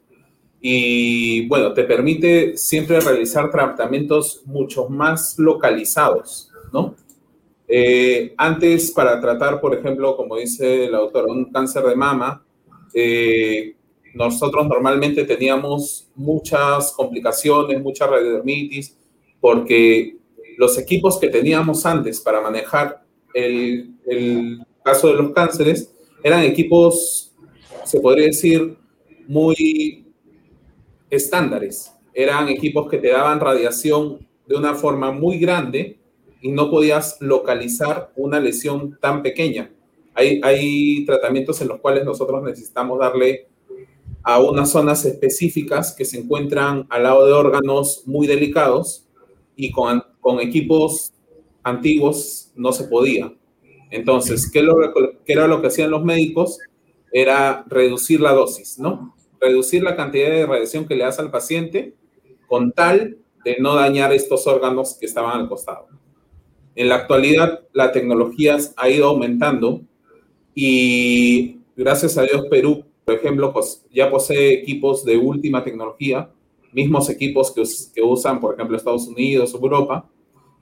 [0.60, 6.96] y, bueno, te permite siempre realizar tratamientos mucho más localizados, ¿no?
[7.68, 12.44] Eh, antes, para tratar, por ejemplo, como dice la doctora, un cáncer de mama,
[12.94, 13.76] eh,
[14.14, 18.96] nosotros normalmente teníamos muchas complicaciones, mucha radiodermitis,
[19.40, 20.16] porque
[20.56, 25.94] los equipos que teníamos antes para manejar el, el caso de los cánceres
[26.24, 27.32] eran equipos,
[27.84, 28.76] se podría decir,
[29.28, 30.07] muy
[31.10, 31.92] estándares.
[32.14, 35.98] Eran equipos que te daban radiación de una forma muy grande
[36.40, 39.70] y no podías localizar una lesión tan pequeña.
[40.14, 43.46] Hay, tratamientos en los cuales nosotros necesitamos darle
[44.24, 49.06] a unas zonas específicas que se encuentran al lado de órganos muy delicados
[49.54, 51.12] y con, con equipos
[51.62, 53.32] antiguos no se podía.
[53.90, 54.74] Entonces, ¿qué, lo,
[55.24, 56.58] ¿qué, era lo que hacían los médicos?
[57.12, 59.14] Era reducir la dosis, ¿no?
[59.40, 61.94] Reducir la cantidad de radiación que le das al paciente
[62.46, 65.88] con tal de no dañar estos órganos que estaban al costado.
[66.74, 69.82] En la actualidad, la tecnología ha ido aumentando
[70.54, 76.30] y gracias a Dios Perú por ejemplo, pues ya posee equipos de última tecnología,
[76.74, 77.62] mismos equipos que,
[77.94, 80.06] que usan, por ejemplo, Estados Unidos o Europa,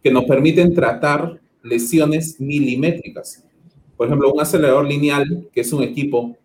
[0.01, 3.45] que nos permiten tratar lesiones milimétricas.
[3.97, 6.37] Por ejemplo, un acelerador lineal, que es un equipo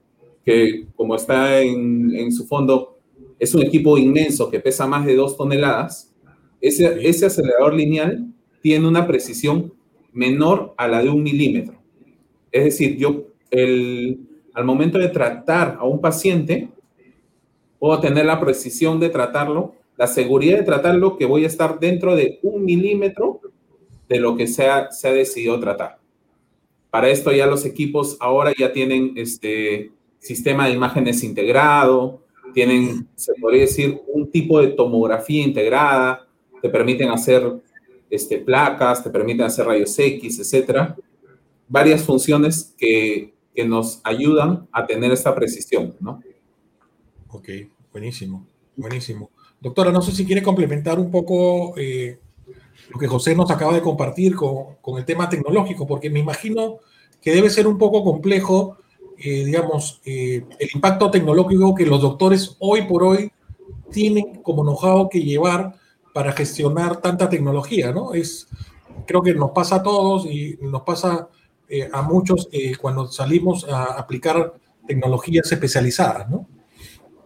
[0.46, 3.00] que, como está en, en su fondo,
[3.40, 6.14] es un equipo inmenso que pesa más de dos toneladas.
[6.60, 8.28] Ese, ese acelerador lineal
[8.62, 9.74] tiene una precisión
[10.14, 11.82] menor a la de un milímetro.
[12.52, 14.20] Es decir, yo, el,
[14.54, 16.70] al momento de tratar a un paciente,
[17.80, 22.16] puedo tener la precisión de tratarlo, la seguridad de tratarlo, que voy a estar dentro
[22.16, 23.42] de un milímetro
[24.08, 26.00] de lo que se ha, se ha decidido tratar.
[26.90, 33.34] Para esto ya los equipos ahora ya tienen este sistema de imágenes integrado, tienen, se
[33.36, 36.26] podría decir, un tipo de tomografía integrada,
[36.62, 37.44] te permiten hacer
[38.10, 40.96] este, placas, te permiten hacer rayos X, etcétera.
[41.68, 46.22] Varias funciones que que nos ayudan a tener esta precisión, ¿no?
[47.30, 47.50] Ok,
[47.92, 49.30] buenísimo, buenísimo.
[49.60, 52.20] Doctora, no sé si quiere complementar un poco eh,
[52.90, 56.80] lo que José nos acaba de compartir con, con, el tema tecnológico, porque me imagino
[57.22, 58.78] que debe ser un poco complejo,
[59.24, 63.32] eh, digamos, eh, el impacto tecnológico que los doctores hoy por hoy
[63.92, 65.76] tienen como know que llevar
[66.12, 68.14] para gestionar tanta tecnología, ¿no?
[68.16, 68.48] Es,
[69.06, 71.30] creo que nos pasa a todos y nos pasa
[71.70, 72.50] eh, a muchos
[72.82, 74.56] cuando salimos a aplicar
[74.88, 76.48] tecnologías especializadas, ¿no?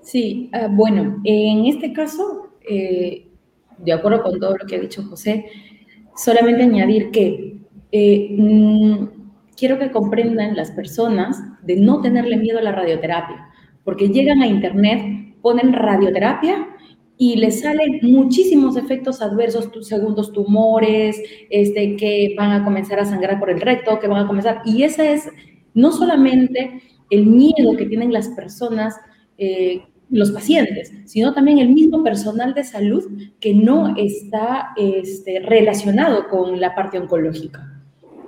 [0.02, 5.46] Sí, uh, bueno, en este caso, de acuerdo con todo lo que ha dicho José,
[6.16, 7.58] solamente añadir que
[8.38, 9.06] mm,
[9.56, 13.50] quiero que comprendan las personas de no tenerle miedo a la radioterapia,
[13.84, 16.68] porque llegan a internet, ponen radioterapia
[17.18, 23.40] y le salen muchísimos efectos adversos, segundos tumores, este, que van a comenzar a sangrar
[23.40, 24.62] por el recto, que van a comenzar.
[24.66, 25.30] Y ese es
[25.74, 28.96] no solamente el miedo que tienen las personas,
[29.38, 33.04] eh, los pacientes, sino también el mismo personal de salud
[33.40, 37.82] que no está este, relacionado con la parte oncológica.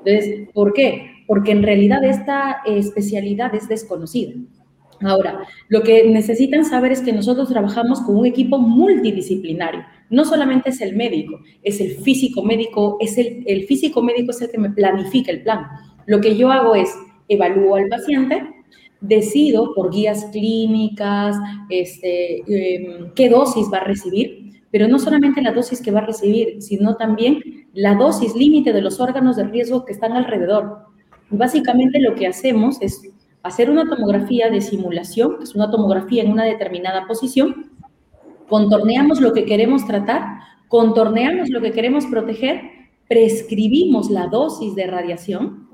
[0.06, 1.17] Entonces, ¿por qué?
[1.28, 4.34] Porque en realidad esta especialidad es desconocida.
[5.02, 9.82] Ahora, lo que necesitan saber es que nosotros trabajamos con un equipo multidisciplinario.
[10.10, 14.42] No solamente es el médico, es el físico médico, es el, el físico médico es
[14.42, 15.68] el que me planifica el plan.
[16.08, 16.90] Lo que yo hago es
[17.28, 18.42] evalúo al paciente,
[19.02, 21.36] decido por guías clínicas
[21.70, 26.06] este, em, qué dosis va a recibir, pero no solamente la dosis que va a
[26.06, 30.87] recibir, sino también la dosis límite de los órganos de riesgo que están alrededor.
[31.30, 33.02] Básicamente lo que hacemos es
[33.44, 37.72] hacer una tomografía de simulación, que es una tomografía en una determinada posición,
[38.48, 42.62] contorneamos lo que queremos tratar, contorneamos lo que queremos proteger,
[43.08, 45.68] prescribimos la dosis de radiación,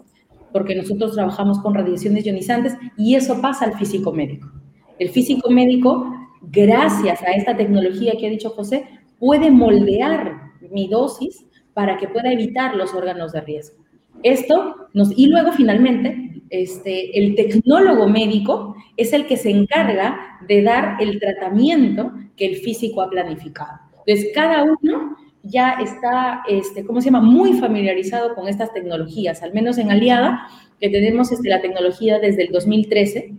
[0.51, 4.51] porque nosotros trabajamos con radiaciones ionizantes, y eso pasa al físico médico.
[4.99, 6.11] El físico médico,
[6.41, 8.87] gracias a esta tecnología que ha dicho José,
[9.19, 13.82] puede moldear mi dosis para que pueda evitar los órganos de riesgo.
[14.23, 20.61] Esto nos, y luego finalmente este, el tecnólogo médico es el que se encarga de
[20.61, 23.79] dar el tratamiento que el físico ha planificado.
[24.05, 29.53] Entonces, cada uno ya está, este, ¿cómo se llama?, muy familiarizado con estas tecnologías, al
[29.53, 30.47] menos en Aliada,
[30.79, 33.33] que tenemos este, la tecnología desde el 2013.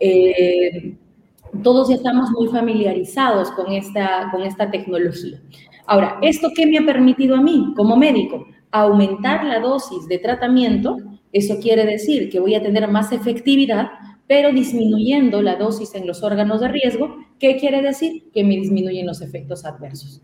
[0.00, 0.94] Eh,
[1.62, 5.40] todos ya estamos muy familiarizados con esta, con esta tecnología.
[5.86, 8.46] Ahora, ¿esto qué me ha permitido a mí como médico?
[8.72, 10.96] Aumentar la dosis de tratamiento.
[11.32, 13.90] Eso quiere decir que voy a tener más efectividad,
[14.26, 17.16] pero disminuyendo la dosis en los órganos de riesgo.
[17.38, 18.24] ¿Qué quiere decir?
[18.32, 20.22] Que me disminuyen los efectos adversos.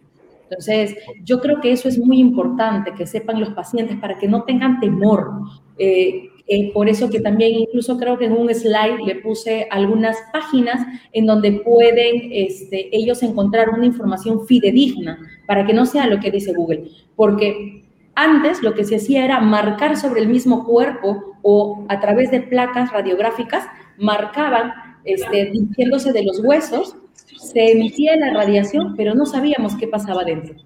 [0.48, 4.44] Entonces, yo creo que eso es muy importante, que sepan los pacientes para que no
[4.44, 5.30] tengan temor.
[5.78, 10.16] Eh, eh, por eso que también incluso creo que en un slide le puse algunas
[10.32, 16.18] páginas en donde pueden este, ellos encontrar una información fidedigna para que no sea lo
[16.18, 16.84] que dice Google.
[17.14, 17.77] Porque
[18.18, 22.40] antes lo que se hacía era marcar sobre el mismo cuerpo o a través de
[22.40, 23.64] placas radiográficas,
[23.96, 24.72] marcaban
[25.04, 30.57] este, diciéndose de los huesos, se emitía la radiación, pero no sabíamos qué pasaba dentro.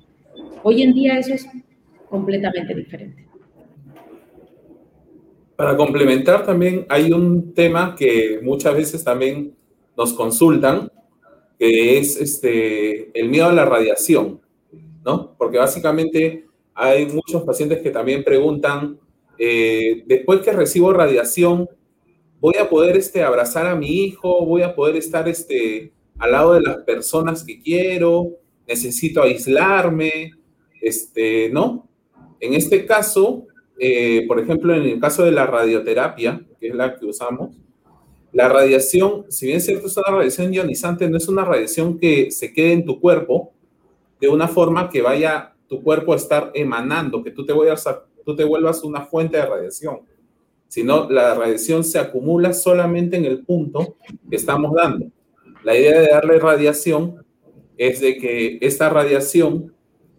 [0.62, 1.46] Hoy en día eso es
[2.08, 3.26] completamente diferente.
[5.54, 9.54] Para complementar también hay un tema que muchas veces también
[9.94, 10.90] nos consultan,
[11.58, 14.40] que es este, el miedo a la radiación,
[15.04, 15.34] ¿no?
[15.36, 18.98] Porque básicamente hay muchos pacientes que también preguntan,
[19.38, 21.68] eh, después que recibo radiación,
[22.40, 24.44] ¿voy a poder este, abrazar a mi hijo?
[24.46, 28.30] ¿Voy a poder estar este, al lado de las personas que quiero?
[28.66, 30.32] ¿Necesito aislarme?
[30.80, 31.88] Este, ¿No?
[32.40, 33.46] En este caso,
[33.78, 37.56] eh, por ejemplo, en el caso de la radioterapia, que es la que usamos,
[38.32, 42.30] la radiación, si bien es cierto, es una radiación ionizante, no es una radiación que
[42.30, 43.52] se quede en tu cuerpo
[44.20, 47.88] de una forma que vaya tu cuerpo a estar emanando, que tú te, vuelvas
[48.26, 50.00] tú te vuelvas una fuente de radiación,
[50.68, 53.96] sino la radiación se acumula solamente en el punto
[54.28, 55.06] que estamos dando.
[55.64, 57.24] La idea de darle radiación
[57.78, 59.74] es de que esta radiación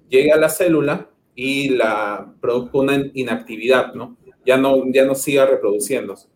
[0.10, 4.18] llegue a la célula y la produzca una inactividad, ¿no?
[4.44, 6.30] Ya no, ya no siga reproduciéndose.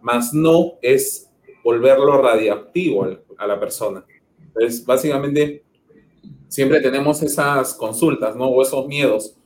[0.00, 1.30] Más no es
[1.62, 4.06] volverlo radioactivo a la persona.
[4.40, 5.63] Entonces, básicamente,
[6.54, 8.46] siempre tenemos esas consultas, ¿no?
[8.46, 9.36] O esos miedos.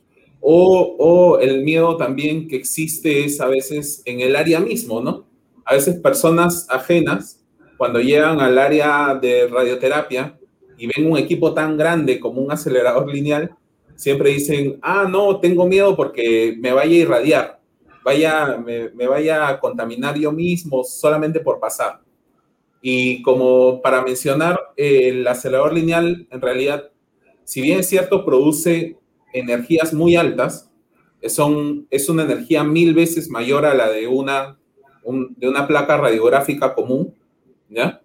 [0.41, 5.25] O, el miedo también que existe es a veces en el área mismo, ¿no?
[5.65, 7.43] A veces personas ajenas,
[7.79, 10.39] cuando llegan al área de radioterapia
[10.77, 13.57] y ven un equipo tan grande como un acelerador lineal,
[13.97, 17.61] siempre dicen, ah, no, tengo miedo porque me vaya a irradiar,
[18.05, 22.01] vaya, me, vaya a contaminar yo mismo solamente por pasar.
[22.83, 26.91] Y como para mencionar, el acelerador lineal en realidad,
[27.49, 28.99] si bien es cierto, produce
[29.33, 30.71] energías muy altas,
[31.29, 34.59] son, es una energía mil veces mayor a la de una,
[35.35, 37.15] de una placa radiográfica común,
[37.71, 38.03] ¿ya?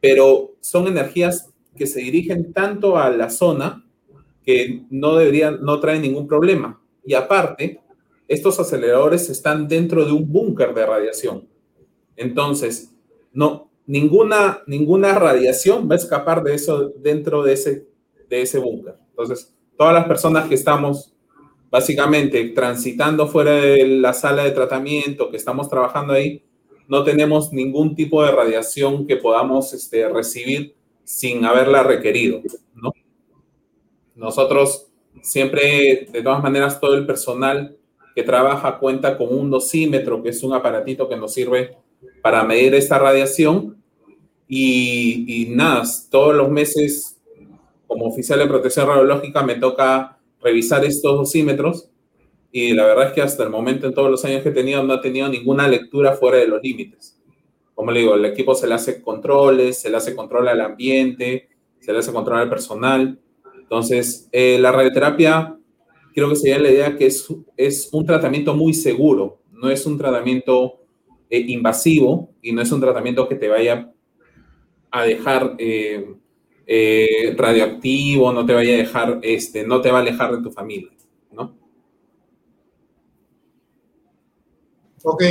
[0.00, 3.84] Pero son energías que se dirigen tanto a la zona
[4.44, 6.80] que no deberían, no traen ningún problema.
[7.04, 7.80] Y aparte,
[8.28, 11.48] estos aceleradores están dentro de un búnker de radiación.
[12.14, 12.94] Entonces,
[13.32, 17.88] no, ninguna, ninguna radiación va a escapar de eso dentro de ese,
[18.28, 18.94] de ese búnker.
[19.10, 21.12] Entonces, todas las personas que estamos
[21.70, 26.42] básicamente transitando fuera de la sala de tratamiento, que estamos trabajando ahí,
[26.86, 32.40] no tenemos ningún tipo de radiación que podamos este, recibir sin haberla requerido,
[32.74, 32.92] ¿no?
[34.14, 34.88] Nosotros
[35.22, 37.76] siempre, de todas maneras, todo el personal
[38.14, 41.76] que trabaja cuenta con un dosímetro, que es un aparatito que nos sirve
[42.22, 43.82] para medir esta radiación.
[44.48, 47.17] Y, nada, todos los meses,
[47.88, 51.90] como oficial de protección radiológica, me toca revisar estos dosímetros.
[52.52, 54.84] Y la verdad es que hasta el momento, en todos los años que he tenido,
[54.84, 57.20] no he tenido ninguna lectura fuera de los límites.
[57.74, 61.48] Como le digo, el equipo se le hace controles, se le hace control al ambiente,
[61.80, 63.18] se le hace control al personal
[63.68, 65.54] entonces, eh, la radioterapia,
[66.14, 69.98] creo que sería la idea que es, es un tratamiento muy seguro, no es un
[69.98, 70.80] tratamiento
[71.28, 73.92] eh, invasivo y no es un tratamiento que te vaya
[74.90, 76.14] a dejar eh,
[77.36, 80.90] radioactivo, no te vaya a dejar, este, no te va a alejar de tu familia,
[81.32, 81.56] ¿no?
[85.02, 85.22] Ok,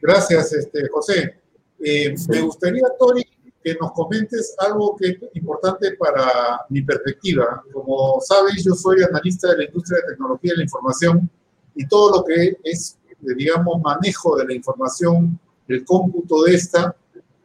[0.00, 1.40] gracias, este, José.
[1.78, 3.24] Me gustaría, Tori,
[3.64, 7.64] que nos comentes algo que es importante para mi perspectiva.
[7.72, 11.30] Como sabes, yo soy analista de la industria de tecnología de la información
[11.74, 16.94] y todo lo que es, digamos, manejo de la información, el cómputo de esta,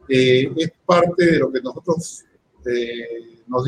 [0.08, 2.24] eh, es parte de lo que nosotros
[2.66, 3.64] eh, nos,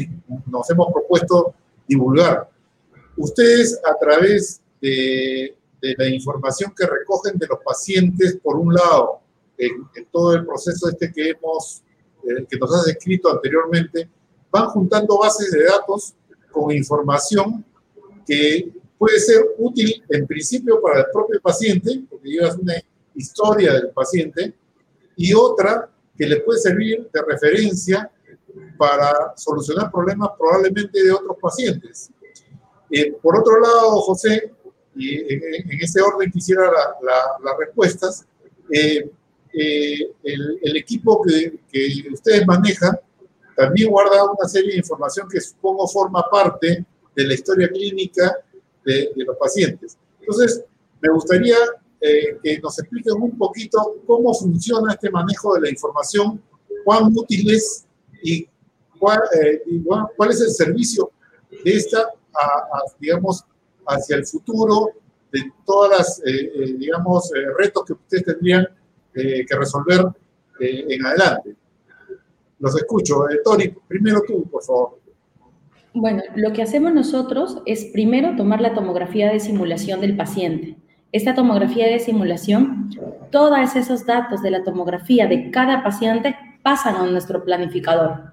[0.47, 1.55] nos, hemos propuesto
[1.89, 2.49] divulgar.
[3.17, 9.21] Ustedes, a través de, de, la información que recogen de los pacientes, por un lado,
[9.59, 11.83] en, en todo el proceso este que hemos
[12.25, 14.09] eh, que nos has descrito anteriormente,
[14.49, 16.15] van juntando bases de datos
[16.53, 17.65] con información
[18.25, 22.75] que puede ser útil en principio para el propio paciente, porque llevas una
[23.17, 24.55] historia del paciente,
[25.17, 28.09] y otra que les puede servir de referencia
[28.83, 32.11] para solucionar problemas probablemente de otros pacientes.
[32.91, 34.53] Eh, por otro lado, José,
[34.97, 36.69] y en, ese orden quisiera
[37.01, 38.27] las respuestas,
[38.73, 39.09] eh,
[39.55, 42.99] eh, el, equipo que, que, ustedes manejan
[43.57, 48.37] también guarda una serie de información que supongo forma parte de la historia clínica
[48.85, 49.97] de, de los pacientes.
[50.19, 50.65] Entonces,
[51.01, 51.57] me gustaría
[52.01, 53.79] eh, que nos expliquen un poquito
[54.09, 56.43] cómo funciona este manejo de la información,
[56.85, 57.87] cuán útil es
[58.25, 58.49] y
[59.03, 59.61] cuál, eh,
[60.17, 61.11] cuál es el servicio
[61.51, 62.07] de esta,
[63.01, 63.45] digamos,
[63.85, 64.91] hacia el futuro
[65.33, 67.29] de todas las, eh, digamos,
[67.59, 68.69] retos que ustedes tendrían
[69.13, 70.07] que resolver
[70.61, 71.57] en adelante.
[72.61, 73.25] Los escucho.
[73.45, 74.99] Tori, primero tú, por favor.
[75.93, 80.79] Bueno, lo que hacemos nosotros es primero tomar la tomografía de simulación del paciente
[81.13, 82.89] esta tomografía de simulación,
[83.31, 88.32] todos esos datos de la tomografía de cada paciente pasan a nuestro planificador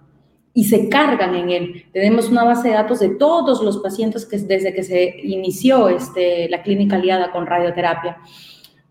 [0.53, 1.85] y se cargan en él.
[1.93, 6.49] Tenemos una base de datos de todos los pacientes que desde que se inició este,
[6.49, 8.17] la clínica aliada con radioterapia.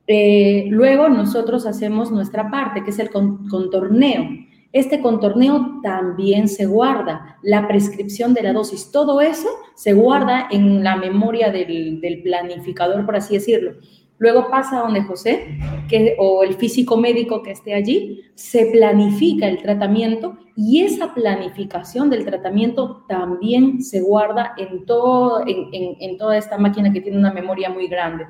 [0.07, 4.27] Eh, luego nosotros hacemos nuestra parte, que es el contorneo.
[4.73, 10.85] Este contorneo también se guarda, la prescripción de la dosis, todo eso se guarda en
[10.85, 13.73] la memoria del, planificador, por así decirlo.
[14.19, 15.59] Luego pasa donde José,
[15.89, 22.11] que, o el físico médico que esté allí, se planifica el tratamiento y esa planificación
[22.11, 27.33] del tratamiento también se guarda en, todo, en, en toda esta máquina que tiene una
[27.33, 28.27] memoria muy grande.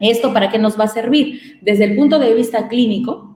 [0.00, 1.58] ¿Esto para qué nos va a servir?
[1.62, 3.32] Desde el punto de vista clínico,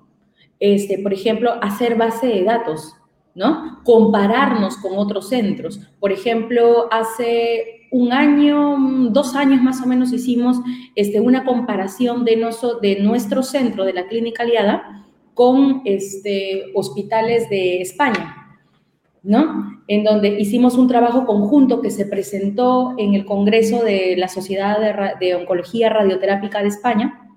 [0.59, 2.95] este, por ejemplo, hacer base de datos,
[3.37, 3.81] ¿no?
[3.85, 5.79] Compararnos con otros centros.
[6.01, 8.77] Por ejemplo, hace un año,
[9.11, 10.59] dos años más o menos hicimos
[10.95, 12.45] este, una comparación de,
[12.83, 18.59] de nuestro centro de la clínica aliada con este, hospitales de España,
[19.23, 19.83] ¿no?
[19.87, 24.79] En donde hicimos un trabajo conjunto que se presentó en el Congreso de la Sociedad
[25.21, 27.29] de, Oncología Radioterápica de España,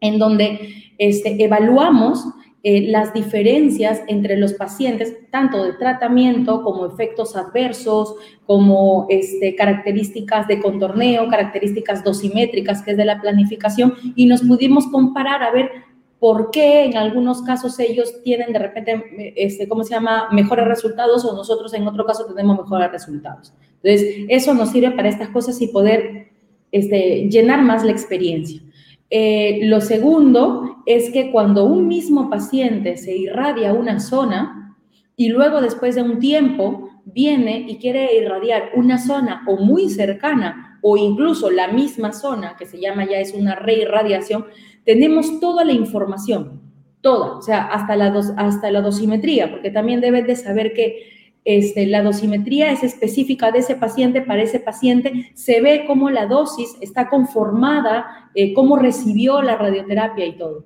[0.00, 2.26] en donde este, evaluamos
[2.68, 10.48] eh, las diferencias entre los pacientes, tanto de tratamiento como efectos adversos, como este, características
[10.48, 15.70] de contorneo, características dosimétricas, que es de la planificación, y nos pudimos comparar a ver
[16.18, 21.24] por qué en algunos casos ellos tienen de repente, este, ¿cómo se llama?, mejores resultados
[21.24, 23.52] o nosotros en otro caso tenemos mejores resultados.
[23.80, 26.32] Entonces, eso nos sirve para estas cosas y poder
[26.72, 28.60] este, llenar más la experiencia.
[29.08, 34.76] Eh, lo segundo es que cuando un mismo paciente se irradia una zona
[35.16, 40.78] y luego después de un tiempo viene y quiere irradiar una zona o muy cercana
[40.82, 44.46] o incluso la misma zona, que se llama ya es una reirradiación,
[44.84, 46.60] tenemos toda la información,
[47.00, 51.15] toda, o sea, hasta la, hasta la dosimetría, porque también deben de saber que
[51.46, 56.26] este, la dosimetría es específica de ese paciente para ese paciente, se ve cómo la
[56.26, 60.64] dosis está conformada, eh, cómo recibió la radioterapia y todo.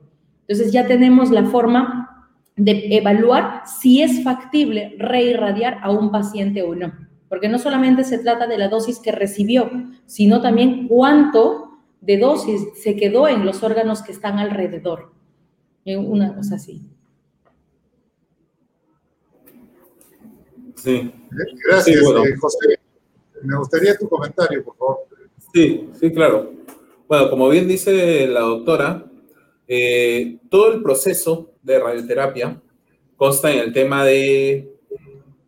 [0.49, 6.75] Entonces ya tenemos la forma de evaluar si es factible reirradiar a un paciente o
[6.75, 6.95] no,
[7.29, 9.71] porque no solamente se trata de la dosis que recibió,
[10.07, 15.13] sino también cuánto de dosis se quedó en los órganos que están alrededor.
[15.85, 16.81] Una cosa así.
[20.83, 21.13] Sí.
[21.69, 22.79] Gracias, eh, José.
[23.43, 24.99] Me gustaría tu comentario, por favor.
[25.53, 26.53] Sí, sí, claro.
[27.09, 29.05] Bueno, como bien dice la doctora,
[29.67, 32.61] eh, todo el proceso de radioterapia
[33.17, 34.75] consta en el tema de,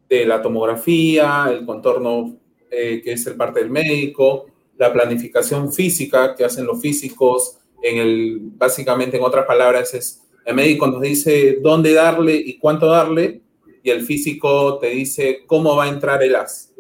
[0.09, 2.37] de la tomografía, el contorno
[2.71, 4.47] eh, que es el parte del médico,
[4.79, 10.55] la planificación física que hacen los físicos, en el, básicamente en otras palabras es, el
[10.55, 13.42] médico nos dice dónde darle y cuánto darle,
[13.83, 16.73] y el físico te dice cómo va a entrar el as,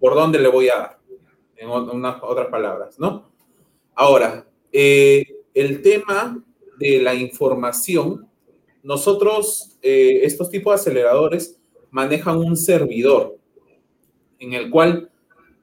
[0.00, 0.98] por dónde le voy a dar,
[1.56, 3.30] en otras palabras, ¿no?
[3.94, 6.44] Ahora, eh, el tema
[6.78, 8.28] de la información,
[8.82, 11.58] nosotros, eh, estos tipos de aceleradores
[11.90, 13.38] manejan un servidor
[14.38, 15.10] en el cual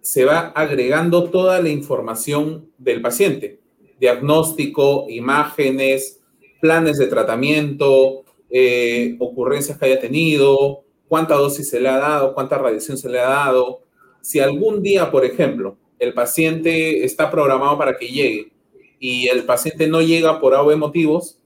[0.02, 3.60] se va agregando toda la información del paciente,
[4.00, 6.22] diagnóstico, imágenes,
[6.62, 12.58] planes de tratamiento, eh, ocurrencias que haya tenido, cuánta dosis se le ha dado, cuánta
[12.58, 13.82] radiación se le ha dado.
[14.22, 18.52] Si algún día, por ejemplo, el paciente está programado para que llegue
[19.00, 21.40] y el paciente no llega por AV motivos,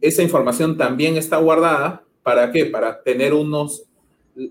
[0.00, 2.04] esa información también está guardada.
[2.22, 2.66] ¿Para qué?
[2.66, 3.84] Para tener unos,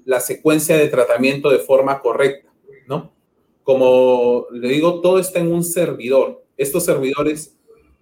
[0.06, 2.52] la secuencia de tratamiento de forma correcta,
[2.88, 3.12] ¿no?
[3.64, 6.44] Como le digo, todo está en un servidor.
[6.58, 7.56] Estos servidores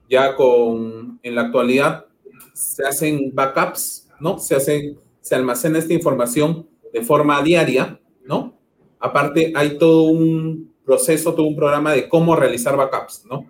[0.10, 2.06] ya con, en la actualidad,
[2.54, 4.40] se hacen backups ¿no?
[4.40, 4.96] Se hace,
[5.28, 8.58] se almacena esta información de forma diaria, ¿no?
[8.98, 13.40] Aparte, hay todo un proceso, todo un programa de cómo realizar backups, ¿no?
[13.40, 13.46] O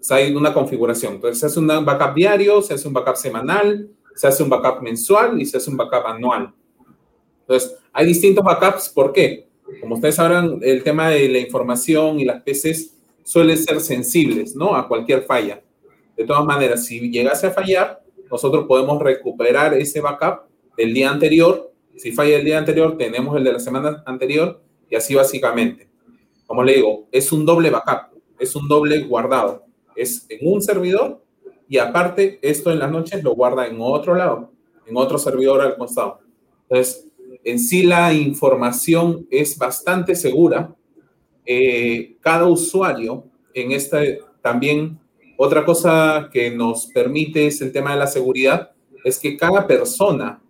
[0.00, 1.14] sea, hay una configuración.
[1.14, 4.82] Entonces, se hace un backup diario, se hace un backup semanal, se hace un backup
[4.82, 6.52] mensual y se hace un backup anual.
[7.42, 8.88] Entonces, hay distintos backups.
[8.88, 9.46] ¿Por qué?
[9.80, 12.92] Como ustedes sabrán, el tema de la información y las PCs
[13.22, 14.74] suelen ser sensibles, ¿no?
[14.74, 15.62] A cualquier falla.
[16.16, 21.72] De todas maneras, si llegase a fallar, nosotros podemos recuperar ese backup del día anterior.
[21.96, 24.60] Si falla el día anterior, tenemos el de la semana anterior
[24.90, 25.88] y así básicamente.
[26.46, 29.64] Como le digo, es un doble backup, es un doble guardado.
[29.96, 31.22] Es en un servidor
[31.68, 34.52] y aparte esto en las noches lo guarda en otro lado,
[34.86, 36.20] en otro servidor al costado.
[36.68, 37.08] Entonces,
[37.44, 40.74] en sí la información es bastante segura.
[41.46, 44.00] Eh, cada usuario en esta
[44.42, 44.98] también
[45.36, 48.70] otra cosa que nos permite es el tema de la seguridad,
[49.04, 50.40] es que cada persona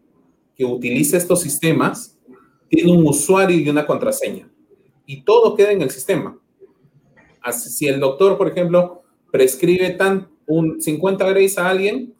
[0.56, 2.18] que utilice estos sistemas
[2.68, 4.48] tiene un usuario y una contraseña.
[5.06, 6.38] Y todo queda en el sistema.
[7.40, 12.14] Así, si el doctor, por ejemplo, prescribe tan, un 50 grays a alguien,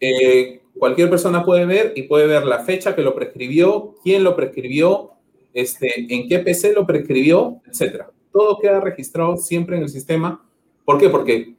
[0.00, 4.36] eh, cualquier persona puede ver y puede ver la fecha que lo prescribió, quién lo
[4.36, 5.12] prescribió,
[5.54, 8.04] este, en qué PC lo prescribió, etc.
[8.32, 10.44] Todo queda registrado siempre en el sistema.
[10.84, 11.08] ¿Por qué?
[11.08, 11.54] Porque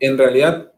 [0.00, 0.72] en realidad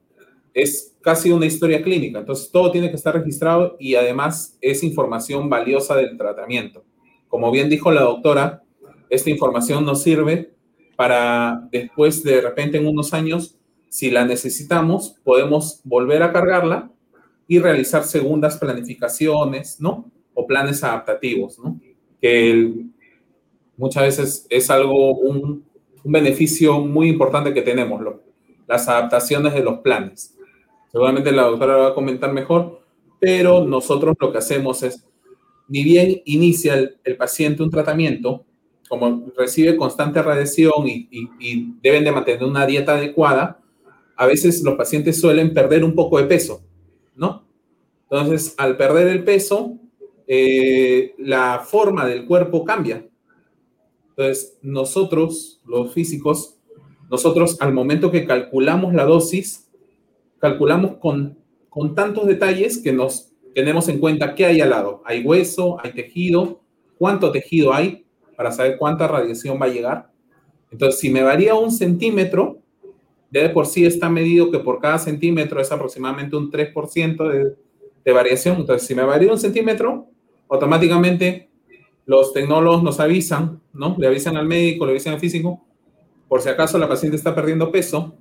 [0.53, 5.50] es casi una historia clínica, entonces todo tiene que estar registrado y además es información
[5.50, 6.84] valiosa del tratamiento.
[7.28, 8.62] Como bien dijo la doctora,
[9.11, 10.53] esta información nos sirve
[10.96, 16.90] para después de repente en unos años, si la necesitamos, podemos volver a cargarla
[17.46, 20.11] y realizar segundas planificaciones, ¿no?
[20.32, 21.78] O planes adaptativos, ¿no?
[22.20, 22.72] Que
[23.76, 25.64] muchas veces es algo, un,
[26.05, 28.03] beneficio muy importante que tenemos,
[28.66, 30.36] las adaptaciones de los planes.
[30.93, 32.82] Seguramente la doctora va a comentar mejor,
[33.18, 35.07] pero nosotros lo que hacemos es,
[35.68, 38.45] ni bien inicia el, paciente un tratamiento,
[38.88, 43.59] como recibe constante radiación y, y, deben de mantener una dieta adecuada,
[44.16, 46.61] a veces los pacientes suelen perder un poco de peso,
[47.16, 47.47] ¿no?
[48.11, 49.78] Entonces, al perder el peso,
[50.26, 53.07] eh, la forma del cuerpo cambia.
[54.11, 56.59] Entonces, nosotros, los físicos,
[57.11, 59.72] nosotros al momento que calculamos la dosis,
[60.43, 61.38] calculamos con,
[61.68, 65.01] con tantos detalles que nos tenemos en cuenta qué hay al lado.
[65.05, 66.61] Hay hueso, hay tejido,
[66.99, 68.05] cuánto tejido hay
[68.36, 70.11] para saber cuánta radiación va a llegar.
[70.72, 72.59] Entonces, si me varía un centímetro,
[73.30, 77.55] ya de por sí está medido que por cada centímetro es aproximadamente un 3% de,
[78.05, 78.57] de variación.
[78.57, 80.09] Entonces, si me varía un centímetro,
[80.49, 81.51] automáticamente
[82.05, 83.95] los tecnólogos nos avisan, ¿no?
[83.97, 85.62] Le avisan al médico, le avisan al físico,
[86.26, 88.16] por si acaso la paciente está perdiendo peso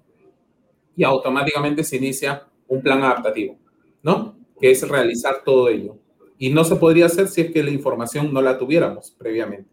[0.95, 3.57] y automáticamente se inicia un plan adaptativo,
[4.03, 4.37] ¿no?
[4.59, 5.97] Que es realizar todo ello.
[6.37, 9.69] Y no se podría hacer si es que la información no la tuviéramos previamente.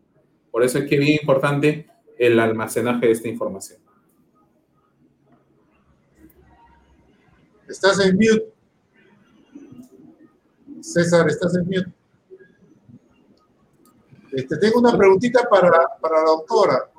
[0.50, 1.88] Por eso es que es bien importante
[2.18, 3.80] el almacenaje de esta información.
[7.68, 8.52] Estás en mute.
[10.80, 11.92] César, estás en mute.
[14.32, 16.90] Este, tengo una preguntita para, para la doctora.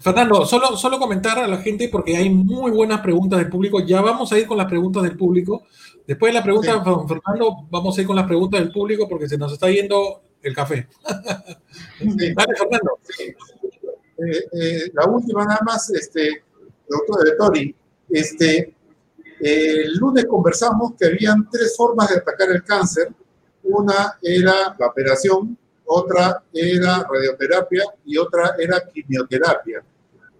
[0.00, 3.80] Fernando, solo, solo comentar a la gente porque hay muy buenas preguntas del público.
[3.80, 5.64] Ya vamos a ir con las preguntas del público.
[6.06, 9.36] Después de la pregunta Fernando, vamos a ir con las preguntas del público porque se
[9.36, 10.88] nos está yendo el café.
[12.00, 12.98] Dale, Fernando.
[14.18, 16.44] Eh, eh, la última nada más, este,
[16.88, 17.74] doctor de Tori,
[18.10, 18.74] este,
[19.40, 23.08] el lunes conversamos que habían tres formas de atacar el cáncer.
[23.64, 25.58] Una era la operación,
[25.88, 29.82] otra era radioterapia y otra era quimioterapia.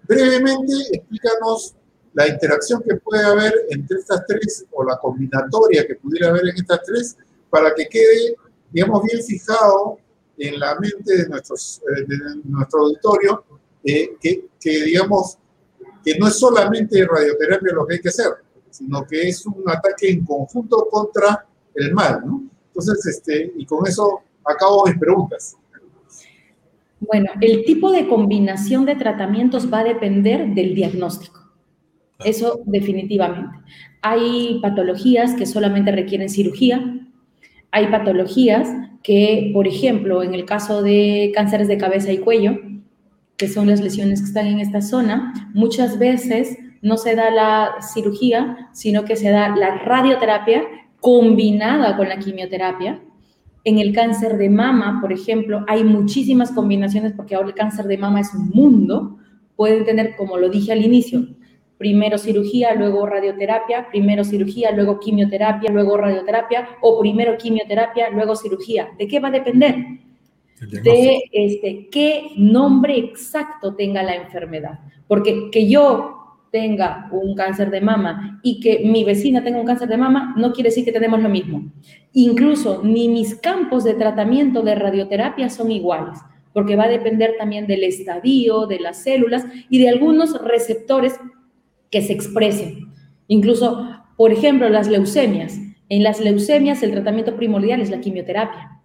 [0.07, 1.74] Brevemente, explícanos
[2.12, 6.57] la interacción que puede haber entre estas tres o la combinatoria que pudiera haber en
[6.57, 7.16] estas tres
[7.51, 8.36] para que quede,
[8.70, 9.99] digamos, bien fijado
[10.36, 13.44] en la mente de, nuestros, eh, de nuestro auditorio
[13.84, 15.38] eh, que, que, digamos,
[16.05, 18.32] que no es solamente radioterapia lo que hay que hacer,
[18.70, 22.42] sino que es un ataque en conjunto contra el mal, ¿no?
[22.66, 25.57] Entonces, este, y con eso acabo mis preguntas.
[27.01, 31.38] Bueno, el tipo de combinación de tratamientos va a depender del diagnóstico.
[32.24, 33.57] Eso definitivamente.
[34.03, 37.07] Hay patologías que solamente requieren cirugía.
[37.70, 38.68] Hay patologías
[39.03, 42.59] que, por ejemplo, en el caso de cánceres de cabeza y cuello,
[43.36, 47.76] que son las lesiones que están en esta zona, muchas veces no se da la
[47.80, 50.64] cirugía, sino que se da la radioterapia
[51.01, 53.01] combinada con la quimioterapia
[53.64, 57.98] en el cáncer de mama, por ejemplo, hay muchísimas combinaciones porque ahora el cáncer de
[57.98, 59.18] mama es un mundo.
[59.56, 61.26] Pueden tener, como lo dije al inicio,
[61.76, 68.88] primero cirugía, luego radioterapia, primero cirugía, luego quimioterapia, luego radioterapia, o primero quimioterapia, luego cirugía.
[68.98, 69.76] ¿De qué va a depender?
[70.61, 74.80] De este, qué nombre exacto tenga la enfermedad.
[75.06, 76.17] Porque que yo
[76.51, 80.53] tenga un cáncer de mama y que mi vecina tenga un cáncer de mama, no
[80.53, 81.70] quiere decir que tenemos lo mismo.
[82.12, 86.18] Incluso ni mis campos de tratamiento de radioterapia son iguales,
[86.53, 91.14] porque va a depender también del estadio, de las células y de algunos receptores
[91.90, 92.92] que se expresen.
[93.28, 93.86] Incluso,
[94.16, 95.59] por ejemplo, las leucemias.
[95.90, 98.78] En las leucemias el tratamiento primordial es la quimioterapia.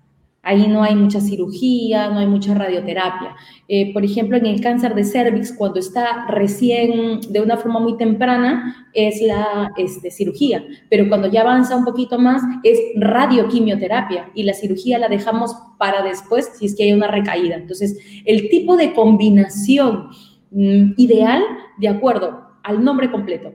[0.45, 3.33] Ahí no hay mucha cirugía, no hay mucha radioterapia.
[3.69, 7.95] Eh, por ejemplo, en el cáncer de cervix, cuando está recién, de una forma muy
[7.95, 10.61] temprana, es la este, cirugía.
[10.89, 16.03] Pero cuando ya avanza un poquito más, es radioquimioterapia y la cirugía la dejamos para
[16.03, 17.55] después si es que hay una recaída.
[17.55, 20.09] Entonces, el tipo de combinación
[20.51, 21.41] mm, ideal,
[21.77, 23.53] de acuerdo al nombre completo,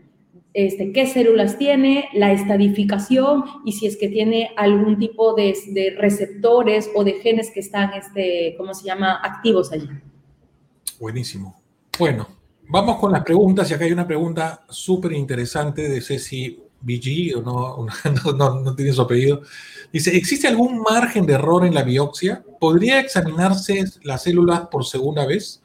[0.54, 5.54] este, qué células tiene, la estadificación y si es que tiene algún tipo de,
[5.98, 9.88] receptores o de genes que están, este, ¿cómo se llama?, activos allí.
[10.98, 11.60] Buenísimo.
[11.98, 12.28] Bueno,
[12.68, 17.42] vamos con las preguntas y acá hay una pregunta súper interesante de Ceci BG, o
[17.42, 19.42] no, no, no tiene su apellido.
[19.92, 22.42] Dice, ¿existe algún margen de error en la biopsia?
[22.60, 25.62] ¿Podría examinarse las células por segunda vez?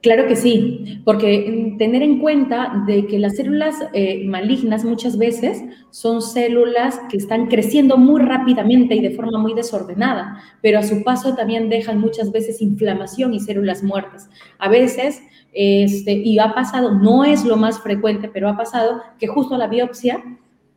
[0.00, 5.64] Claro que sí, porque tener en cuenta de que las células eh, malignas muchas veces
[5.90, 11.02] son células que están creciendo muy rápidamente y de forma muy desordenada, pero a su
[11.02, 14.30] paso también dejan muchas veces inflamación y células muertas.
[14.60, 15.20] A veces,
[15.52, 19.66] este, y ha pasado, no es lo más frecuente, pero ha pasado que justo la
[19.66, 20.22] biopsia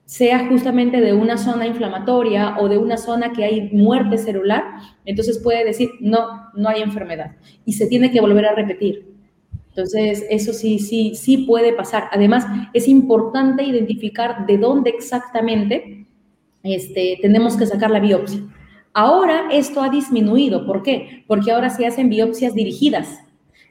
[0.05, 4.63] sea justamente de una zona inflamatoria o de una zona que hay muerte celular,
[5.05, 7.35] entonces puede decir, no, no hay enfermedad.
[7.65, 9.10] Y se tiene que volver a repetir.
[9.71, 12.09] Entonces, eso sí, sí, sí puede pasar.
[12.11, 16.05] Además, es importante identificar de dónde exactamente
[16.61, 18.41] este, tenemos que sacar la biopsia.
[18.93, 20.65] Ahora esto ha disminuido.
[20.65, 21.23] ¿Por qué?
[21.25, 23.19] Porque ahora se hacen biopsias dirigidas.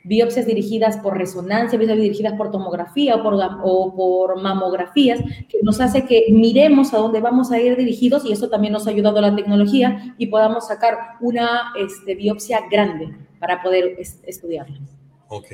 [0.03, 5.21] Biopsias dirigidas por resonancia, biopsias dirigidas por tomografía o por, o por mamografías,
[5.51, 8.87] que nos hace que miremos a dónde vamos a ir dirigidos y eso también nos
[8.87, 14.79] ha ayudado la tecnología y podamos sacar una este, biopsia grande para poder estudiarla.
[15.29, 15.53] Ok.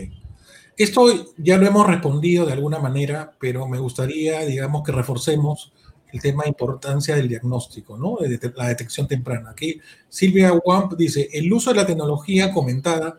[0.77, 1.07] Esto
[1.39, 5.73] ya lo hemos respondido de alguna manera, pero me gustaría, digamos, que reforcemos
[6.13, 8.17] el tema de importancia del diagnóstico, ¿no?
[8.17, 9.51] De la detección temprana.
[9.51, 13.19] Aquí Silvia Wamp dice, el uso de la tecnología comentada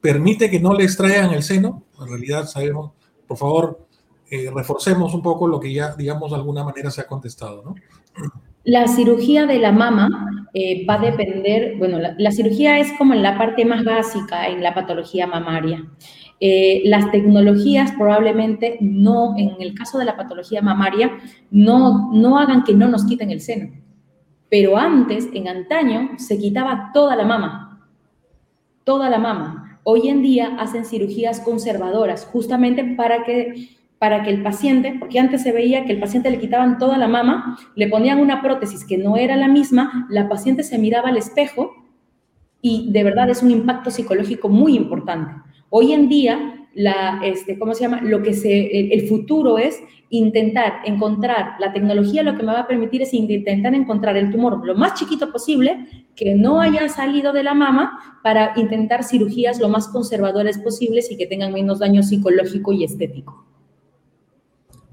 [0.00, 1.84] permite que no le extraigan el seno.
[2.00, 2.92] En realidad sabemos,
[3.26, 3.86] por favor,
[4.30, 7.74] eh, reforcemos un poco lo que ya, digamos, de alguna manera se ha contestado, ¿no?
[8.64, 13.22] La cirugía de la mama eh, va a depender, bueno, la, cirugía es como en
[13.22, 15.84] la parte más básica en la patología mamaria.
[16.44, 21.12] Eh, las tecnologías probablemente no, en el caso de la patología mamaria,
[21.52, 23.70] no, no hagan que no nos quiten el seno.
[24.50, 27.86] Pero antes, en antaño, se quitaba toda la mama,
[28.82, 29.78] toda la mama.
[29.84, 35.44] Hoy en día hacen cirugías conservadoras, justamente para que, para que el paciente, porque antes
[35.44, 38.98] se veía que el paciente le quitaban toda la mama, le ponían una prótesis que
[38.98, 41.70] no era la misma, la paciente se miraba al espejo
[42.60, 45.51] y de verdad es un impacto psicológico muy importante.
[45.74, 46.68] Hoy en día,
[47.24, 48.02] este, ¿cómo se llama?
[48.02, 52.66] Lo que se, el, futuro es intentar encontrar, la tecnología lo que me va a
[52.66, 57.42] permitir es intentar encontrar el tumor lo más chiquito posible, que no haya salido de
[57.42, 62.74] la mama, para intentar cirugías lo más conservadoras posibles y que tengan menos daño psicológico
[62.74, 63.46] y estético.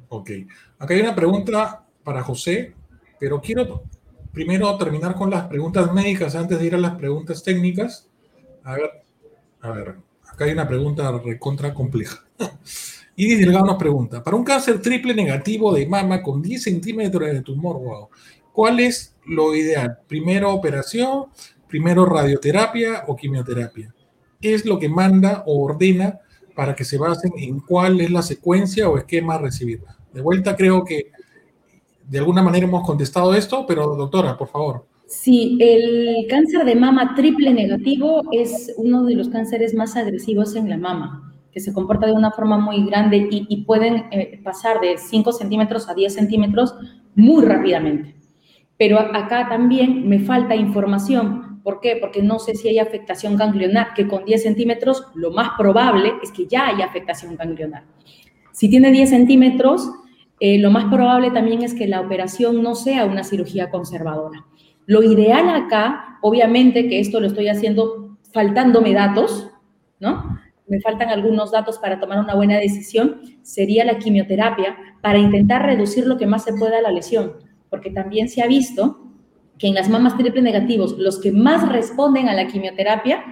[0.07, 0.31] Ok.
[0.77, 2.73] Acá hay una pregunta para José,
[3.19, 3.83] pero quiero
[4.31, 8.09] primero terminar con las preguntas médicas antes de ir a las preguntas técnicas.
[8.63, 10.08] A ver.
[10.43, 12.23] Hay una pregunta recontra compleja.
[13.15, 17.41] Iris Delgado nos pregunta, para un cáncer triple negativo de mama con 10 centímetros de
[17.41, 18.09] tumor, wow,
[18.53, 19.99] ¿cuál es lo ideal?
[20.07, 21.25] ¿Primero operación,
[21.67, 23.93] primero radioterapia o quimioterapia?
[24.39, 26.19] ¿Qué es lo que manda o ordena
[26.55, 29.97] para que se basen en cuál es la secuencia o esquema a?
[30.13, 31.11] De vuelta creo que
[32.07, 34.85] de alguna manera hemos contestado esto, pero doctora, por favor.
[35.09, 40.69] Sí, el cáncer de mama triple negativo es uno de los cánceres más agresivos en
[40.69, 44.99] la mama, que se comporta de una forma muy grande y, pueden eh, pasar de
[44.99, 46.75] 5 centímetros a 10 centímetros
[47.15, 48.15] muy rápidamente.
[48.77, 51.59] Pero acá también me falta información.
[51.63, 51.97] ¿Por qué?
[51.99, 56.31] Porque no sé si hay afectación ganglionar, que con 10 centímetros lo más probable es
[56.31, 57.85] que ya haya afectación ganglionar.
[58.51, 59.89] Si tiene 10 centímetros,
[60.39, 64.45] eh, lo más probable también es que la operación no sea una cirugía conservadora.
[64.89, 69.51] Lo ideal acá, obviamente que esto lo estoy haciendo faltándome datos,
[69.99, 70.39] ¿no?
[70.65, 76.07] me faltan algunos datos para tomar una buena decisión, sería la quimioterapia para intentar reducir
[76.07, 77.33] lo que más se pueda la lesión,
[77.69, 78.99] porque también se ha visto
[79.59, 83.23] que en las mamas triple negativos, los que más responden a la quimioterapia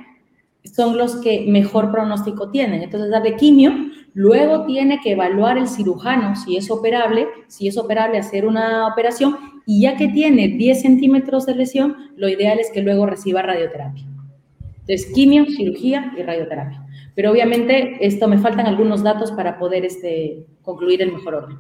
[0.64, 2.84] son los que mejor pronóstico tienen.
[2.84, 3.72] Entonces, darle quimio,
[4.14, 9.57] luego tiene que evaluar el cirujano si es operable, si es operable hacer una operación,
[9.70, 14.08] y ya que tiene 10 centímetros de lesión, lo ideal es que luego reciba radioterapia.
[14.80, 16.88] Entonces, quimio, cirugía y radioterapia.
[17.14, 21.58] Pero obviamente esto me faltan algunos datos para poder este, concluir el mejor orden.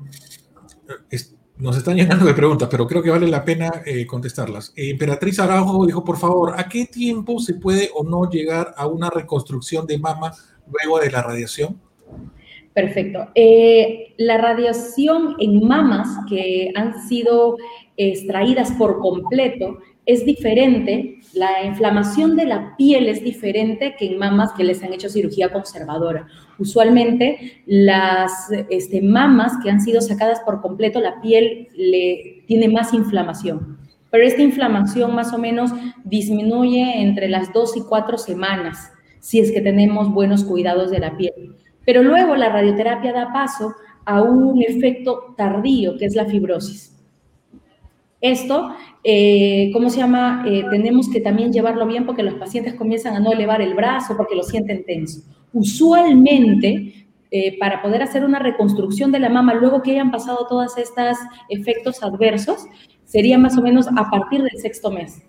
[1.57, 4.71] Nos están llenando de preguntas, pero creo que vale la pena eh, contestarlas.
[4.77, 8.87] Eh, Emperatriz Araujo dijo, por favor, ¿a qué tiempo se puede o no llegar a
[8.87, 10.31] una reconstrucción de mama
[10.71, 11.77] luego de la radiación?
[12.77, 13.27] Perfecto.
[13.33, 17.57] Eh, la radiación en mamas que han sido
[17.97, 24.53] extraídas por completo es diferente, la inflamación de la piel es diferente que en mamas
[24.53, 26.27] que les han hecho cirugía conservadora.
[26.57, 32.93] Usualmente las este, mamas que han sido sacadas por completo, la piel le tiene más
[32.93, 33.79] inflamación.
[34.09, 35.71] Pero esta inflamación más o menos
[36.05, 41.17] disminuye entre las dos y cuatro semanas si es que tenemos buenos cuidados de la
[41.17, 41.57] piel.
[41.85, 43.73] Pero luego la radioterapia da paso
[44.05, 46.96] a un efecto tardío, que es la fibrosis.
[48.19, 50.43] Esto, eh, ¿cómo se llama?
[50.47, 54.17] Eh, tenemos que también llevarlo bien porque los pacientes comienzan a no elevar el brazo
[54.17, 55.21] porque lo sienten tenso.
[55.53, 60.77] Usualmente, eh, para poder hacer una reconstrucción de la mama luego que hayan pasado todos
[60.77, 61.17] estos
[61.49, 62.65] efectos adversos,
[63.05, 65.21] sería más o menos a partir del sexto mes.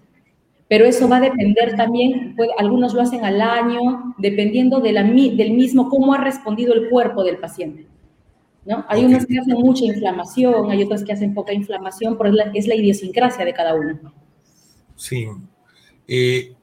[0.68, 6.12] Pero eso va a depender también, algunos lo hacen al año, dependiendo del mismo cómo
[6.14, 7.86] ha respondido el cuerpo del paciente.
[8.88, 12.44] Hay unas que hacen mucha inflamación, hay otras que hacen poca inflamación, pero es la,
[12.54, 14.12] es la idiosincrasia de cada uno.
[14.96, 15.26] Sí.
[16.06, 16.54] Eh,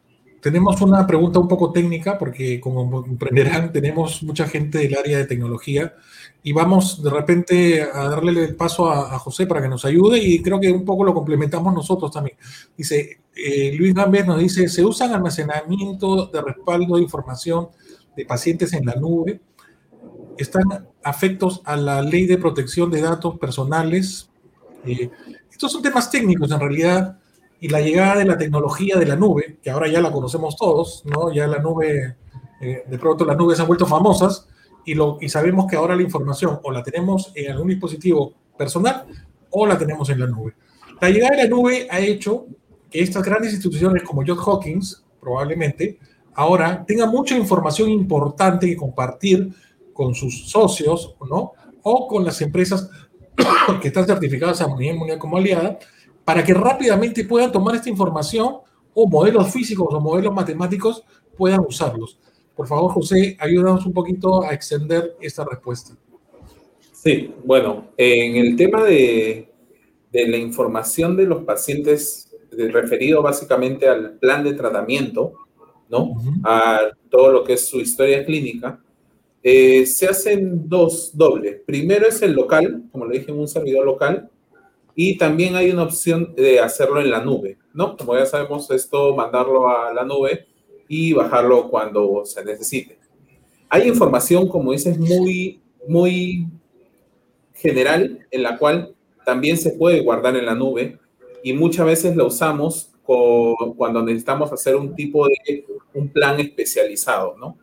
[0.41, 5.25] tenemos una pregunta un poco técnica, porque como comprenderán, tenemos mucha gente del área de
[5.25, 5.95] tecnología
[6.43, 10.43] y vamos de repente a darle el paso a, José para que nos ayude y
[10.43, 12.37] creo que un poco lo complementamos nosotros también.
[12.77, 17.69] Dice, eh, Luis Gambes nos dice, ¿se usan almacenamiento de respaldo de información
[18.15, 19.41] de pacientes en la nube?
[20.37, 24.27] están afectos a la ley de protección de datos personales.
[24.85, 25.11] Eh,
[25.51, 27.19] estos son temas técnicos en realidad
[27.61, 31.03] y la llegada de la tecnología de la nube, que ahora ya la conocemos todos,
[31.05, 31.31] ¿no?
[31.31, 32.15] Ya la nube,
[32.59, 34.47] eh, de pronto las nubes han vuelto famosas
[34.83, 39.05] y, lo, y sabemos que ahora la información o la tenemos en algún dispositivo personal
[39.51, 40.55] o la tenemos en la nube.
[40.99, 42.47] La llegada de la nube ha hecho
[42.89, 45.99] que estas grandes instituciones como John Hawkins, probablemente,
[46.33, 49.53] ahora tengan mucha información importante que compartir
[49.95, 51.53] con sus socios, ¿no?
[51.83, 52.89] O con las empresas
[53.81, 55.79] que están certificadas a nivel mundial como aliada,
[56.25, 58.57] para que rápidamente puedan tomar esta información
[58.93, 61.03] o modelos físicos o modelos matemáticos
[61.37, 62.19] puedan usarlos.
[62.53, 65.95] Por favor, José, ayúdanos un poquito a extender esta respuesta.
[66.91, 69.49] Sí, bueno, en el tema de,
[70.11, 75.33] de la información de los pacientes referido básicamente al plan de tratamiento,
[75.89, 76.15] ¿no?
[76.43, 76.79] A
[77.09, 78.83] todo lo que es su historia clínica,
[79.47, 81.61] eh, se hacen dos dobles.
[81.67, 84.27] Primero es el local, como le dije, un servidor local,
[84.95, 87.95] y también hay una opción de hacerlo en la nube, ¿no?
[87.95, 90.47] Como ya sabemos, esto mandarlo a la nube
[90.87, 92.97] y bajarlo cuando se necesite.
[93.69, 96.47] Hay información, como dices, muy, muy
[97.53, 98.95] general, en la cual
[99.27, 100.97] también se puede guardar en la nube
[101.43, 107.59] y muchas veces la usamos cuando necesitamos hacer un tipo de un plan especializado, ¿no?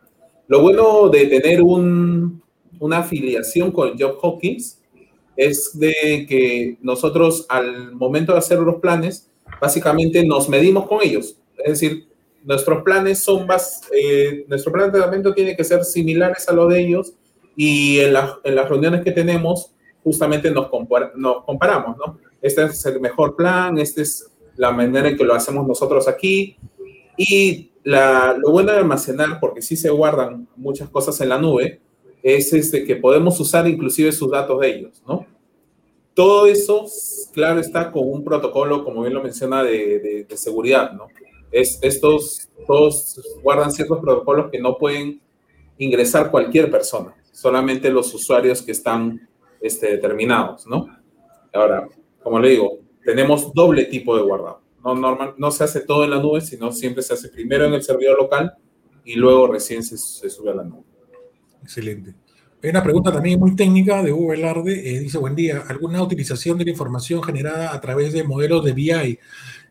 [0.53, 4.83] Lo bueno de tener una afiliación con Job Hawkins
[5.35, 9.31] es de que nosotros al momento de hacer los planes,
[9.63, 11.39] básicamente nos medimos con ellos.
[11.57, 12.07] Es decir,
[12.45, 16.69] nuestros planes son más, eh, nuestro plan de tratamiento tiene que ser similares a lo
[16.69, 17.15] de ellos
[17.57, 19.71] y en, las reuniones que tenemos
[20.05, 20.69] justamente nos,
[21.17, 22.19] nos comparamos, ¿no?
[22.43, 26.59] Este es el mejor plan, esta es la manera en que lo hacemos nosotros aquí
[27.17, 31.81] y lo bueno de almacenar, porque sí se guardan muchas cosas en la nube,
[32.23, 35.27] es este, que podemos usar inclusive sus datos de ellos, ¿no?
[36.15, 36.87] Todo eso,
[37.33, 41.09] claro, está con un protocolo, como bien lo menciona, de, seguridad, ¿no?
[41.51, 45.21] Es, estos todos guardan ciertos protocolos que no pueden
[45.79, 49.29] ingresar cualquier persona, solamente los usuarios que están
[49.61, 50.87] este, determinados, ¿no?
[51.53, 51.89] Ahora,
[52.23, 56.11] como le digo, tenemos doble tipo de guardado no, normal, no se hace todo en
[56.11, 58.55] la nube, sino siempre se hace primero en el servidor local
[59.05, 60.85] y luego recién se, sube a la nube.
[61.63, 62.15] Excelente.
[62.63, 64.73] Hay una pregunta también muy técnica de Hugo Velarde.
[64.73, 68.73] Eh, dice, buen día, ¿alguna utilización de la información generada a través de modelos de
[68.73, 69.19] BI?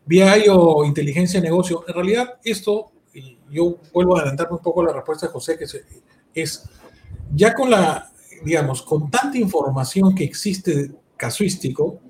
[0.04, 1.84] BI o inteligencia de negocio.
[1.88, 2.92] En realidad, esto,
[3.50, 5.66] yo vuelvo a adelantarme un poco la respuesta de José, que
[6.34, 6.68] es,
[7.34, 8.12] ya con la,
[8.44, 12.00] digamos, con tanta información que existe casuístico,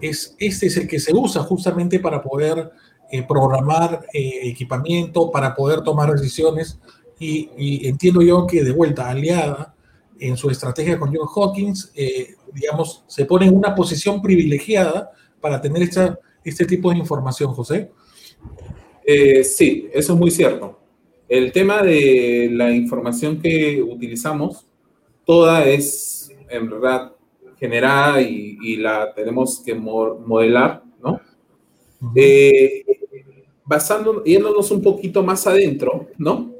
[0.00, 2.70] es, este es el que se usa justamente para poder
[3.10, 6.78] eh, programar eh, equipamiento, para poder tomar decisiones,
[7.18, 9.74] y, entiendo yo que de vuelta, aliada
[10.18, 15.60] en su estrategia con John Hawkins, eh, digamos, se pone en una posición privilegiada para
[15.60, 17.90] tener esta, este tipo de información, José.
[19.44, 20.80] sí, eso es muy cierto.
[21.28, 24.66] El tema de la información que utilizamos,
[25.24, 27.13] toda es en verdad
[27.64, 31.18] generada y, la tenemos que modelar, ¿no?
[32.14, 32.84] Eh,
[33.64, 36.52] basando, yéndonos un poquito más adentro, ¿no?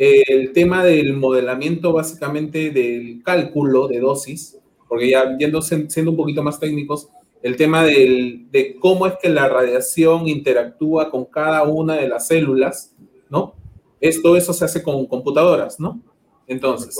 [0.00, 4.56] el tema del modelamiento básicamente del cálculo de dosis,
[4.88, 7.08] porque ya yendo, siendo un poquito más técnicos,
[7.42, 12.94] el tema de cómo es que la radiación interactúa con cada una de las células,
[13.28, 13.54] ¿no?
[14.00, 16.00] Esto, eso se hace con computadoras, ¿no?
[16.46, 16.96] Entonces,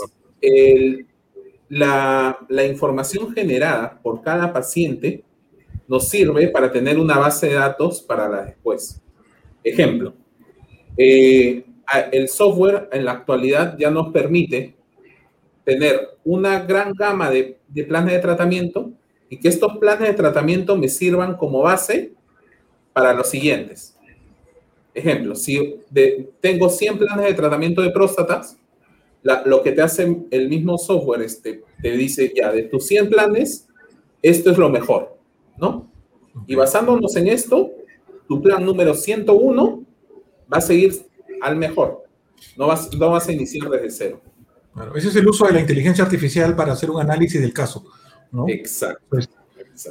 [1.69, 5.23] la, información generada por cada paciente
[5.87, 9.01] nos sirve para tener una base de datos para la después.
[9.63, 10.13] Ejemplo,
[10.97, 11.63] eh,
[12.11, 14.75] el software en la actualidad ya nos permite
[15.63, 18.91] tener una gran gama de, planes de tratamiento
[19.29, 22.13] y que estos planes de tratamiento me sirvan como base
[22.93, 23.95] para los siguientes.
[24.93, 25.79] Ejemplo, si
[26.41, 28.58] tengo 100 planes de tratamiento de próstatas,
[29.23, 33.67] lo que te hace el mismo software este, te dice ya, de tus 100 planes,
[34.21, 35.17] esto es lo mejor,
[35.57, 35.89] ¿no?
[36.47, 37.71] Y basándonos en esto,
[38.27, 39.83] tu plan número 101
[40.51, 40.93] va a seguir
[41.41, 42.03] al mejor.
[42.57, 44.21] No vas, no vas a iniciar desde cero.
[44.95, 47.85] ese es el uso de la inteligencia artificial para hacer un análisis del caso,
[48.31, 48.45] ¿no?
[48.47, 49.03] Exacto.
[49.09, 49.29] Pues,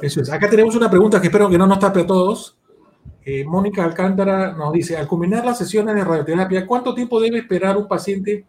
[0.01, 0.29] eso es.
[0.31, 2.57] Acá tenemos una pregunta que espero que no nos tape a todos.
[3.25, 7.77] Eh, Mónica Alcántara nos dice, al culminar las sesiones de radioterapia, ¿cuánto tiempo debe esperar
[7.77, 8.45] un paciente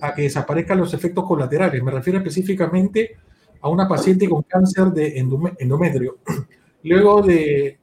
[0.00, 1.82] a que desaparezcan los efectos colaterales?
[1.82, 3.16] Me refiero específicamente
[3.60, 6.18] a una paciente con cáncer de endometrio.
[6.82, 7.78] Luego de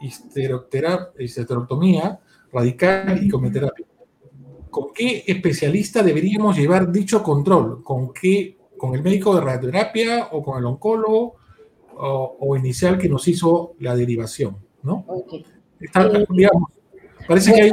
[0.00, 2.20] histerectomía
[2.52, 3.86] radical y quimioterapia.
[4.70, 7.82] ¿Con qué especialista deberíamos llevar dicho control?
[7.82, 8.56] ¿Con qué?
[8.76, 11.36] ¿Con el médico de radioterapia o con el oncólogo
[11.96, 14.56] o, inicial que nos hizo la derivación?
[14.82, 15.04] ¿no?
[17.26, 17.72] parece que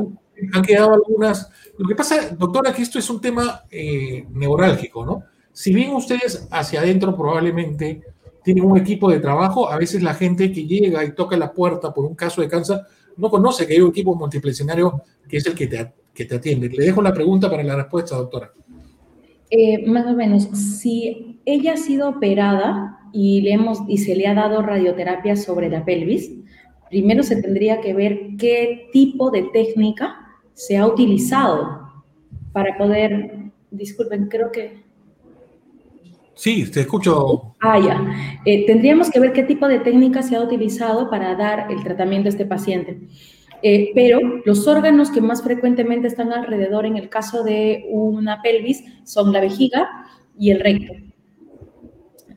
[0.54, 1.50] han quedado algunas...
[1.78, 5.24] Lo que pasa, doctora, que esto es un tema eh, neurálgico, ¿no?
[5.52, 8.02] Si bien ustedes hacia adentro probablemente
[8.44, 11.94] tienen un equipo de trabajo, a veces la gente que llega y toca la puerta
[11.94, 12.82] por un caso de cáncer
[13.18, 16.70] no conoce que hay un equipo multidisciplinario que es el que te, que te atiende.
[16.70, 18.52] Le dejo la pregunta para la respuesta, doctora.
[19.50, 24.28] Eh, más o menos, si ella ha sido operada y, le hemos, y se le
[24.28, 26.32] ha dado radioterapia sobre la pelvis,
[26.90, 30.25] primero se tendría que ver qué tipo de técnica
[30.56, 31.94] se ha utilizado
[32.52, 34.84] para poder, disculpen, creo que...
[36.34, 37.56] Sí, te escucho.
[37.62, 38.42] Ah, ya.
[38.46, 42.28] Eh, tendríamos que ver qué tipo de técnica se ha utilizado para dar el tratamiento
[42.28, 43.08] a este paciente.
[43.62, 48.84] Eh, pero los órganos que más frecuentemente están alrededor en el caso de una pelvis
[49.06, 49.90] son la vejiga
[50.38, 50.94] y el recto.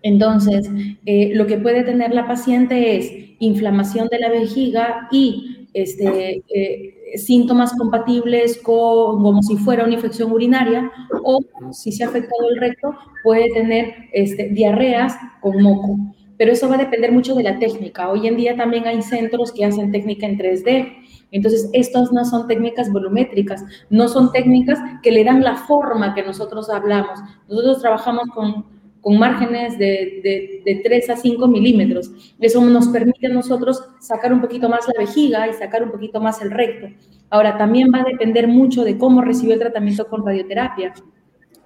[0.02, 0.70] Entonces,
[1.06, 6.97] eh, lo que puede tener la paciente es inflamación de la vejiga y este, eh,
[7.16, 10.90] síntomas compatibles con como si fuera una infección urinaria
[11.24, 11.40] o
[11.72, 15.96] si se ha afectado el recto puede tener este, diarreas con moco.
[16.36, 18.10] Pero eso va a depender mucho de la técnica.
[18.10, 20.98] Hoy en día también hay centros que hacen técnica en 3D
[21.30, 26.22] entonces, estas no son técnicas volumétricas, no son técnicas que le dan la forma que
[26.22, 27.20] nosotros hablamos.
[27.48, 28.64] Nosotros trabajamos con,
[29.08, 32.10] con márgenes de, de, 3 a 5 milímetros.
[32.38, 36.20] Eso nos permite a nosotros sacar un poquito más la vejiga y sacar un poquito
[36.20, 36.88] más el recto.
[37.30, 40.92] Ahora, también va a depender mucho de cómo recibió el tratamiento con radioterapia.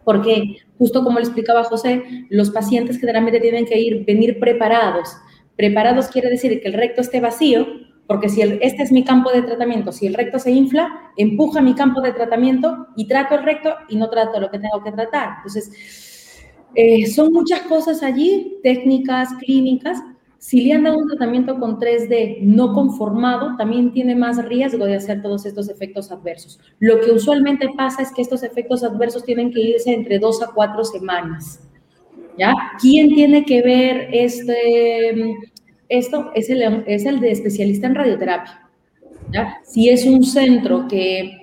[0.05, 5.09] Porque, justo como le explicaba José, los pacientes generalmente tienen que ir, venir preparados.
[5.57, 7.67] Preparados quiere decir que el recto esté vacío,
[8.07, 11.75] porque si este es mi campo de tratamiento, si el recto se infla, empuja mi
[11.75, 15.39] campo de tratamiento y trato el recto y no trato lo que tengo que tratar.
[15.39, 16.12] Entonces,
[16.75, 19.99] eh, son muchas cosas allí, técnicas, clínicas.
[20.39, 24.97] Si le han dado un tratamiento con 3D no conformado, también tiene más riesgo de
[24.97, 26.59] hacer todos estos efectos adversos.
[26.81, 30.49] Lo que usualmente pasa es que estos efectos adversos tienen que irse entre dos a
[30.53, 31.61] cuatro semanas.
[32.39, 32.55] ¿Ya?
[32.81, 35.37] ¿Quién tiene que ver este,
[35.93, 38.61] esto es el, es el de especialista en radioterapia.
[39.65, 41.42] Si es un centro que,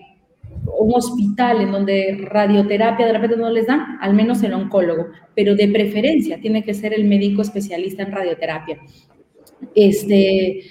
[0.79, 5.53] un hospital en donde radioterapia de repente no les dan, al menos el oncólogo, pero
[5.55, 8.79] de preferencia tiene que ser el médico especialista en radioterapia.
[9.75, 10.61] Este,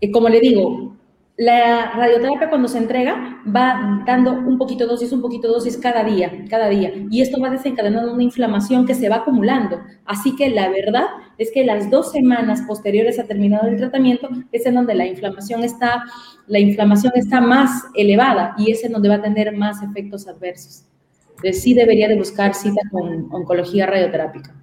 [0.00, 0.96] eh, como le digo,
[1.36, 6.44] La radioterapia cuando se entrega va dando un poquito dosis, un poquito dosis cada día,
[6.48, 6.92] cada día.
[7.10, 9.80] Y esto va desencadenando una inflamación que se va acumulando.
[10.04, 11.06] Así que la verdad
[11.36, 15.64] es que las dos semanas posteriores a terminado el tratamiento es en donde la inflamación
[15.64, 16.04] está,
[16.46, 20.84] la inflamación está más elevada y es en donde va a tener más efectos adversos.
[21.30, 24.54] Entonces sí debería de buscar cita con oncología radioterápica.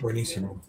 [0.00, 0.62] Buenísimo.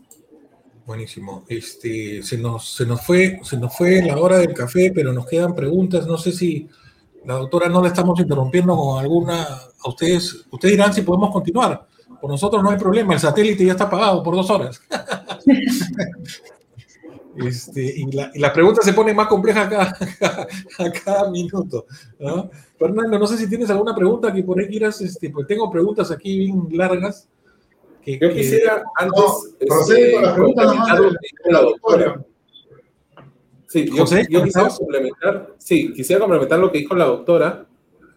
[0.92, 1.46] Buenísimo.
[1.48, 5.26] Este, se nos, se nos fue, se nos fue la hora del café, pero nos
[5.26, 6.06] quedan preguntas.
[6.06, 6.68] No sé si
[7.24, 9.42] la doctora no la estamos interrumpiendo con alguna.
[9.42, 11.88] A ustedes, ustedes dirán si podemos continuar.
[12.20, 14.82] Por nosotros no hay problema, el satélite ya está apagado por dos horas.
[17.34, 19.96] Este, y, la, y, pregunta se pone más compleja cada,
[20.80, 21.86] a cada minuto.
[22.78, 26.12] Fernando, no sé si tienes alguna pregunta que por ahí quieras, este, pues tengo preguntas
[26.12, 27.30] aquí bien largas.
[28.06, 29.56] Yo quisiera antes.
[29.60, 30.74] Este, con la pregunta
[31.46, 32.26] la doctora.
[33.68, 37.66] Sí, yo, quisiera complementar, sí, quisiera complementar lo que dijo la doctora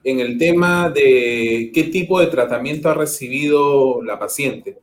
[0.03, 4.78] en el tema de qué tipo de tratamiento ha recibido la paciente.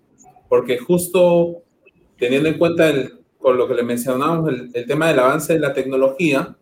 [0.48, 1.64] Porque justo
[2.18, 5.60] teniendo en cuenta el, con lo que le mencionamos, el, el, tema del avance de
[5.60, 6.56] la tecnología,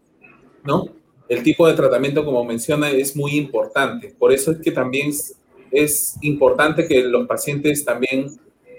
[0.63, 0.85] ¿no?
[1.27, 4.15] El tipo de tratamiento, como menciona, es muy importante.
[4.17, 5.11] Por eso es que también
[5.71, 8.27] es importante que los pacientes también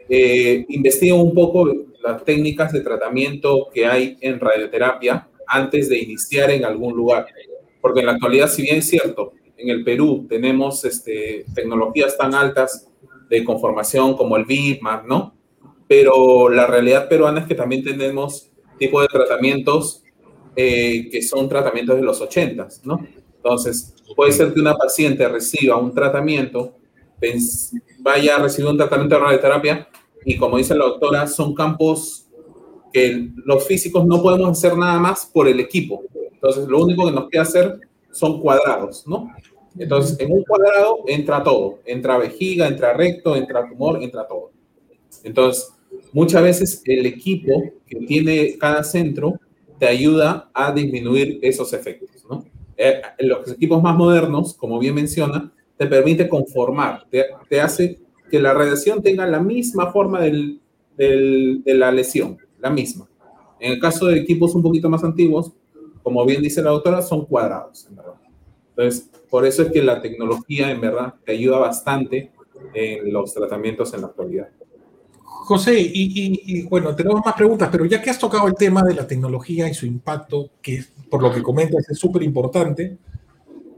[0.09, 1.71] eh, investiguen un poco
[2.03, 7.27] las técnicas de tratamiento que hay en radioterapia antes de iniciar en algún lugar.
[7.81, 12.35] Porque en la actualidad, si bien es cierto, en el Perú tenemos este, tecnologías tan
[12.35, 12.89] altas
[13.29, 15.35] de conformación como el VIPMAP, ¿no?
[15.87, 20.03] Pero la realidad peruana es que también tenemos tipo de tratamientos
[20.57, 23.07] eh, que son tratamientos de los 80, ¿no?
[23.37, 26.75] Entonces, puede ser que una paciente reciba un tratamiento
[27.99, 29.89] vaya a recibir un tratamiento de radioterapia
[30.25, 32.27] y como dice la doctora, son campos
[32.93, 36.03] que los físicos no podemos hacer nada más por el equipo.
[36.33, 39.31] Entonces, lo único que nos queda hacer son cuadrados, ¿no?
[39.79, 44.51] Entonces, en un cuadrado entra todo, entra vejiga, entra recto, entra tumor, entra todo.
[45.23, 45.73] Entonces,
[46.13, 49.39] muchas veces el equipo que tiene cada centro
[49.79, 52.45] te ayuda a disminuir esos efectos, ¿no?
[52.77, 57.99] Eh, los equipos más modernos, como bien menciona, te permite conformar, te, hace
[58.31, 60.61] que la radiación tenga la misma forma del,
[60.95, 63.09] del, de la lesión, la misma.
[63.59, 65.53] En el caso de equipos un poquito más antiguos,
[66.03, 68.13] como bien dice la doctora, son cuadrados, en verdad.
[68.77, 72.31] Entonces, por eso es que la tecnología, en verdad, te ayuda bastante
[72.75, 74.51] en los tratamientos en la actualidad.
[75.23, 78.93] José, y, y, bueno, tenemos más preguntas, pero ya que has tocado el tema de
[78.93, 82.99] la tecnología y su impacto, que por lo que comentas es súper importante,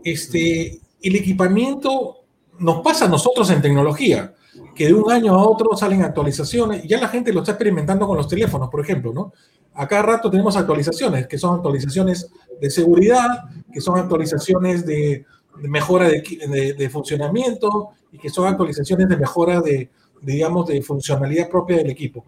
[0.03, 2.19] este, el equipamiento
[2.59, 4.35] nos pasa a nosotros en tecnología,
[4.75, 8.07] que de un año a otro salen actualizaciones, y ya la gente lo está experimentando
[8.07, 9.33] con los teléfonos, por ejemplo, ¿no?
[9.75, 12.31] A cada rato tenemos actualizaciones, que son actualizaciones
[12.61, 15.25] de seguridad, que son actualizaciones de,
[15.63, 19.91] mejora de, funcionamiento y que son actualizaciones de mejora de,
[20.21, 22.25] digamos, de funcionalidad propia del equipo.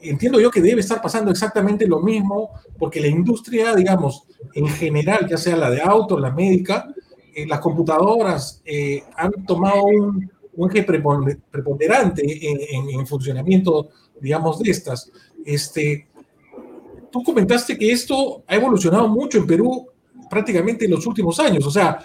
[0.00, 4.22] Entiendo yo que debe estar pasando exactamente lo mismo, porque la industria, digamos,
[4.54, 6.86] en general, ya sea la de auto, la médica,
[7.38, 10.30] eh, las computadoras eh, han tomado un,
[10.70, 15.08] eje preponderante en, en, funcionamiento, digamos, de estas.
[15.44, 16.08] Este,
[17.12, 19.86] tú comentaste que esto ha evolucionado mucho en Perú
[20.28, 21.64] prácticamente en los últimos años.
[21.64, 22.00] O sea,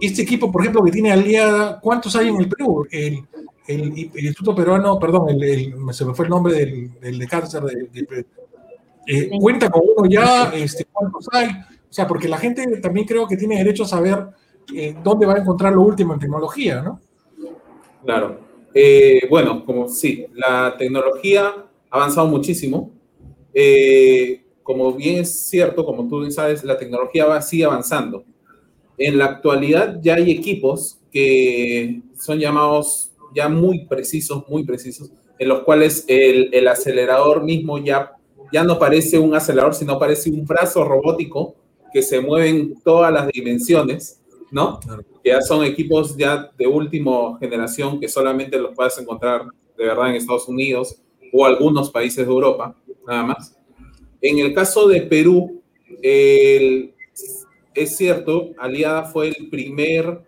[0.00, 2.86] este equipo, por ejemplo, que tiene aliada, ¿cuántos hay en el Perú?
[2.90, 3.22] El,
[3.66, 7.62] el, Instituto Peruano, perdón, el, se me fue el nombre del, de cáncer,
[9.06, 11.48] eh, cuenta con uno ya, este, ¿cuántos hay?
[11.48, 14.26] O sea, porque la gente también creo que tiene derecho a saber
[14.74, 17.00] eh, dónde va a encontrar lo último en tecnología, ¿no?
[18.04, 18.38] Claro.
[18.72, 21.48] Eh, bueno, como sí, la tecnología
[21.90, 22.92] ha avanzado muchísimo.
[23.52, 28.24] Eh, como bien es cierto, como tú sabes, la tecnología va sigue avanzando.
[28.96, 35.48] En la actualidad ya hay equipos que son llamados ya muy precisos, muy precisos, en
[35.48, 38.12] los cuales el, el acelerador mismo ya,
[38.52, 41.56] ya no parece un acelerador, sino parece un brazo robótico
[41.92, 44.19] que se mueve en todas las dimensiones
[44.50, 44.80] ¿no?
[45.22, 49.44] Que ya son equipos ya de última generación que solamente los puedes encontrar
[49.76, 51.00] de verdad en Estados Unidos
[51.32, 52.76] o algunos países de Europa,
[53.06, 53.56] nada más.
[54.20, 55.62] En el caso de Perú,
[56.02, 60.22] es cierto, Aliada fue el primer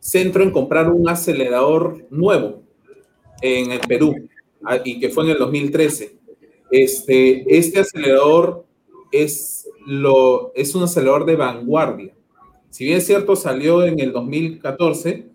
[0.00, 2.62] centro en comprar un acelerador nuevo
[3.40, 4.28] en el Perú
[4.64, 6.16] ah, y que fue en el 2013.
[6.70, 8.64] Este, este acelerador
[9.12, 12.14] es, lo, es un acelerador de vanguardia
[12.72, 15.26] si bien es cierto, salió en el 2014,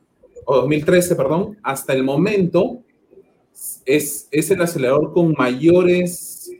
[0.44, 2.82] o 2013, perdón, hasta el momento
[3.86, 6.52] es, es el acelerador con mayores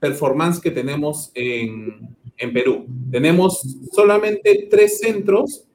[0.00, 2.86] performance que tenemos en, en Perú.
[3.10, 3.62] Tenemos
[3.92, 5.68] solamente tres centros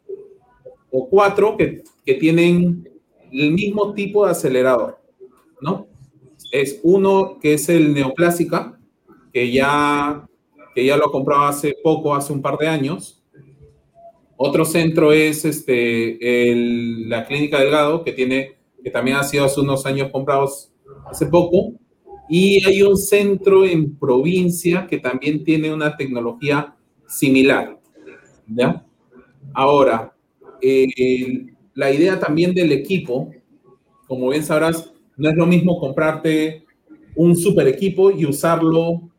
[0.90, 2.90] o cuatro que, que tienen
[3.32, 4.98] el mismo tipo de acelerador,
[5.62, 5.86] ¿no?
[6.52, 8.80] Es uno que es el Neoclásica,
[9.32, 10.28] que ya,
[10.74, 13.17] que ya lo compraba hace poco, hace un par de años.
[14.38, 16.18] Otro centro es este,
[17.08, 20.72] la Clínica Delgado, que, tiene, que también ha sido hace unos años comprados
[21.10, 21.74] hace poco.
[22.30, 26.76] Y hay un centro en provincia que también tiene una tecnología
[27.08, 27.80] similar.
[28.48, 28.86] ¿ya?
[29.54, 30.14] Ahora,
[30.62, 33.32] eh, la idea también del equipo,
[34.08, 36.64] como bien sabrás, no es lo mismo comprarte
[37.16, 39.10] un super equipo y usarlo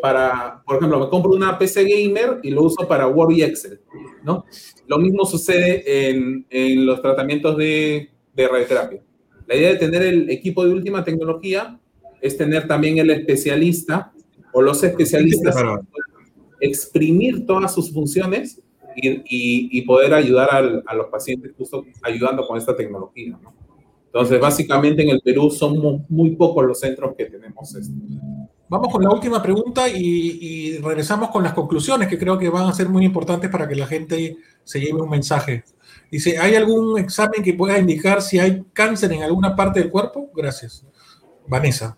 [0.00, 3.80] para, por ejemplo, me compro una PC gamer y lo uso para Word y Excel,
[4.22, 4.44] ¿no?
[4.86, 9.02] Lo mismo sucede en, en los tratamientos de, de radioterapia.
[9.46, 11.78] La idea de tener el equipo de última tecnología
[12.20, 14.12] es tener también el especialista
[14.52, 15.56] o los especialistas
[16.60, 18.60] exprimir todas sus funciones
[18.96, 23.38] y, poder ayudar a los pacientes justo ayudando con esta tecnología.
[23.42, 23.54] ¿no?
[24.06, 27.94] Entonces, básicamente en el Perú son muy, pocos los centros que tenemos esto.
[28.68, 29.96] Vamos con la última pregunta y,
[30.40, 33.74] y, regresamos con las conclusiones que creo que van a ser muy importantes para que
[33.74, 35.64] la gente se lleve un mensaje.
[36.10, 40.30] Dice, ¿hay algún examen que pueda indicar si hay cáncer en alguna parte del cuerpo?
[40.34, 40.84] Gracias.
[41.46, 41.96] Vanessa.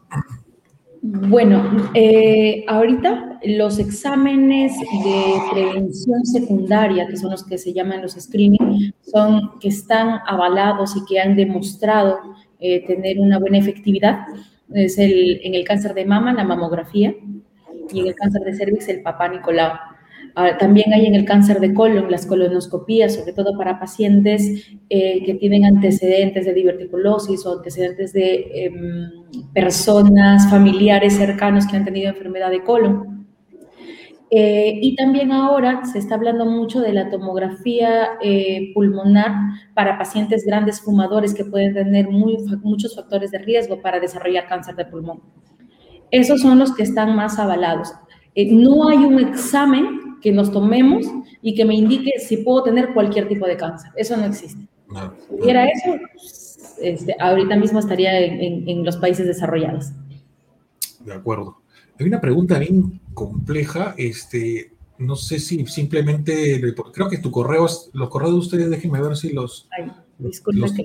[1.03, 8.13] Bueno, eh, ahorita los exámenes de prevención secundaria, que son los que se llaman los
[8.13, 12.19] screening, son que están avalados y que han demostrado
[12.59, 14.27] eh, tener una buena efectividad.
[14.75, 17.15] Es el, en el cáncer de mama, la mamografía,
[17.93, 19.73] y en el cáncer de cervix, el papá Nicolau.
[20.37, 25.25] Ah, también hay en el cáncer de colon las colonoscopías, sobre todo para pacientes eh,
[25.25, 29.11] que tienen antecedentes de diverticulosis o antecedentes de em,
[29.53, 33.20] personas, familiares cercanos que han tenido enfermedad de colon.
[34.33, 39.33] Eh, y también ahora se está hablando mucho de la tomografía eh, pulmonar
[39.75, 44.77] para pacientes grandes fumadores que pueden tener muy, muchos factores de riesgo para desarrollar cáncer
[44.77, 45.21] de pulmón.
[46.13, 47.93] Esos son los que están más avalados.
[48.37, 51.07] no hay un examen que nos tomemos
[51.43, 53.91] y que me indique si puedo tener cualquier tipo de cáncer.
[53.97, 54.69] Eso no existe.
[55.29, 55.97] Si hubiera eso,
[56.81, 59.93] este, ahorita mismo estaría en, los países desarrollados.
[61.05, 61.57] De acuerdo.
[61.99, 63.95] Hay una pregunta bien compleja.
[63.97, 66.61] Este, no sé si simplemente,
[66.93, 69.69] creo que tu correo, los correos de ustedes, déjenme ver si los...
[69.77, 70.85] Ay, disculpen que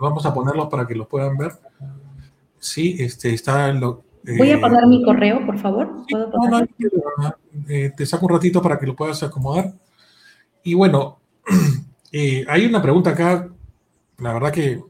[0.00, 1.52] Vamos a ponerlos para que los puedan ver.
[2.60, 4.04] Sí, este, está en lo,
[4.36, 6.04] Voy a eh, poner mi correo, por favor.
[7.68, 9.72] Eh, te saco un ratito para que lo puedas acomodar.
[10.62, 11.20] Y bueno,
[12.12, 13.48] eh, hay una pregunta acá.
[14.18, 14.82] La verdad que,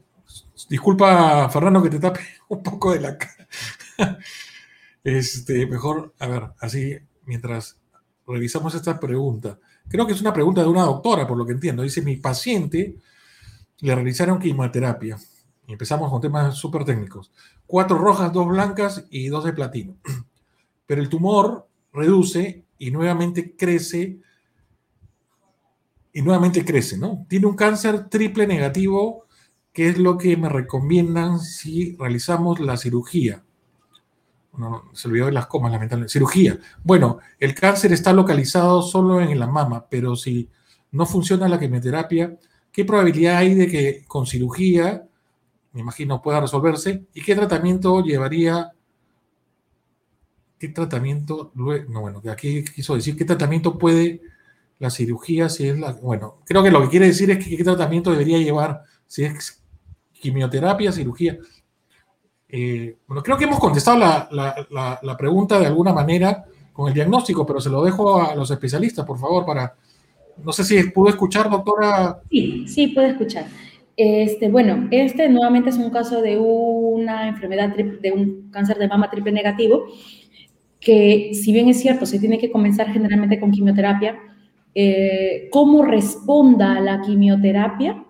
[0.69, 2.19] disculpa, Fernando, que te tape
[2.49, 4.17] un poco de la cara.
[5.17, 6.95] Este, mejor, a ver, así,
[7.25, 7.79] mientras
[8.27, 9.59] revisamos esta pregunta.
[9.87, 11.81] Creo que es una pregunta de una doctora, por lo que entiendo.
[11.81, 12.95] Dice, mi paciente
[13.79, 15.17] le realizaron quimioterapia.
[15.67, 17.31] Empezamos con temas súper técnicos
[17.69, 19.95] cuatro rojas, dos blancas y dos de platino.
[20.87, 24.19] Pero el tumor reduce y nuevamente crece
[26.11, 27.27] y nuevamente crece, ¿no?
[27.29, 29.27] Tiene un cáncer triple negativo,
[29.71, 33.43] que es lo que me recomiendan si realizamos la cirugía.
[34.57, 36.11] No, se olvidó de las comas, lamentablemente.
[36.11, 36.59] Cirugía.
[36.83, 40.49] Bueno, el cáncer está localizado solo en la mama, pero si
[40.91, 42.37] no funciona la quimioterapia,
[42.71, 45.05] ¿qué probabilidad hay de que con cirugía
[45.71, 47.05] me imagino, pueda resolverse.
[47.13, 48.71] ¿Y qué tratamiento llevaría?
[50.57, 51.51] ¿Qué tratamiento?
[51.55, 54.21] No, bueno, aquí quiso decir, ¿qué tratamiento puede
[54.79, 55.93] la cirugía si es la...
[55.93, 59.63] Bueno, creo que lo que quiere decir es que qué tratamiento debería llevar si es
[60.13, 61.37] quimioterapia, cirugía.
[62.51, 67.45] Eh, bueno, creo que hemos contestado la, la, pregunta de alguna manera con el diagnóstico,
[67.45, 69.75] pero se lo dejo a los especialistas, por favor, para...
[70.43, 72.21] No sé si pudo escuchar, doctora.
[72.29, 73.45] Sí, sí, puede escuchar.
[73.97, 79.09] Este, bueno, este nuevamente es un caso de una enfermedad, de un cáncer de mama
[79.09, 79.87] triple negativo,
[80.79, 84.17] que si bien es cierto, se tiene que comenzar generalmente con quimioterapia,
[84.73, 88.05] eh, ¿cómo responda a la quimioterapia?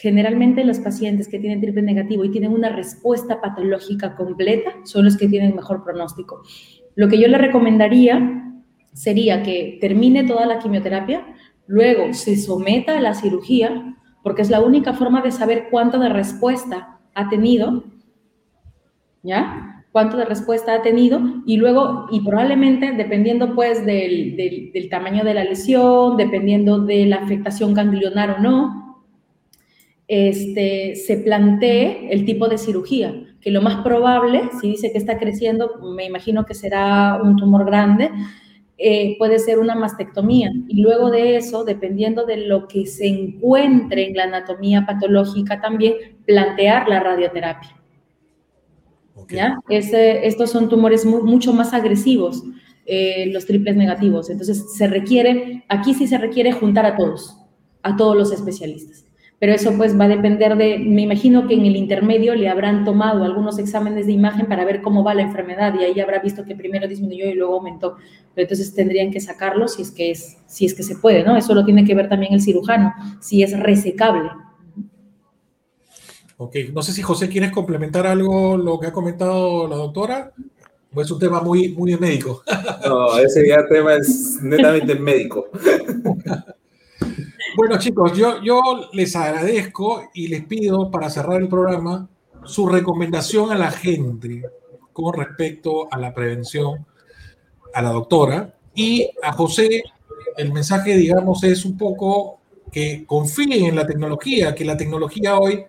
[0.00, 5.16] Generalmente los pacientes que tienen triple negativo y tienen una respuesta patológica completa son los
[5.16, 6.42] que tienen mejor pronóstico.
[6.96, 8.52] Lo que yo le recomendaría
[8.92, 11.24] sería que termine toda la quimioterapia,
[11.68, 16.08] luego se someta a la cirugía, porque es la única forma de saber cuánto de
[16.08, 17.84] respuesta ha tenido,
[19.22, 19.84] ¿ya?
[19.92, 25.34] Cuánto de respuesta ha tenido y luego, y probablemente dependiendo pues del, del, tamaño de
[25.34, 28.85] la lesión, dependiendo de la afectación ganglionar o no,
[30.08, 35.18] este, se plantee el tipo de cirugía, que lo más probable, si dice que está
[35.18, 38.10] creciendo, me imagino que será un tumor grande,
[38.78, 40.52] eh, puede ser una mastectomía.
[40.68, 45.94] Y luego de eso, dependiendo de lo que se encuentre en la anatomía patológica, también
[46.24, 47.70] plantear la radioterapia.
[49.30, 49.58] ¿Ya?
[49.70, 52.44] estos son tumores mucho más agresivos,
[52.84, 54.30] eh, los triples negativos.
[54.30, 57.36] Entonces, se requiere, aquí sí se requiere juntar a todos,
[57.82, 59.05] a todos los especialistas
[59.38, 62.84] pero eso pues va a depender de, me imagino que en el intermedio le habrán
[62.84, 66.44] tomado algunos exámenes de imagen para ver cómo va la enfermedad y ahí habrá visto
[66.44, 67.96] que primero disminuyó y luego aumentó,
[68.34, 71.36] pero entonces tendrían que sacarlo si es que, es, si es que se puede, ¿no?
[71.36, 74.30] Eso lo tiene que ver también el cirujano, si es resecable.
[76.38, 80.32] Ok, no sé si José quieres complementar algo lo que ha comentado la doctora,
[80.94, 82.42] o es un tema muy, muy médico.
[82.86, 85.46] No, ese ya tema es netamente médico.
[87.56, 88.60] Bueno, chicos, yo, yo
[88.92, 92.06] les agradezco y les pido para cerrar el programa
[92.44, 94.42] su recomendación a la gente
[94.92, 96.84] con respecto a la prevención,
[97.72, 99.84] a la doctora y a José.
[100.36, 105.64] El mensaje, digamos, es un poco que confíen en la tecnología, que la tecnología hoy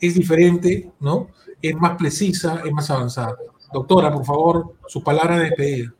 [0.00, 1.30] es diferente, ¿no?
[1.60, 3.36] Es más precisa, es más avanzada.
[3.72, 5.94] Doctora, por favor, su palabra de despedida.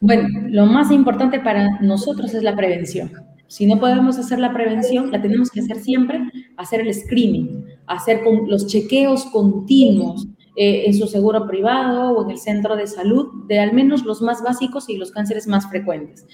[0.00, 5.10] Bueno, lo más importante para nosotros es la prevención si no podemos hacer la prevención,
[5.10, 6.20] la tenemos que hacer siempre,
[6.56, 12.38] hacer el screening, hacer los chequeos continuos eh, en su seguro privado o en el
[12.38, 16.26] centro de salud de al menos los más básicos y los cánceres más frecuentes.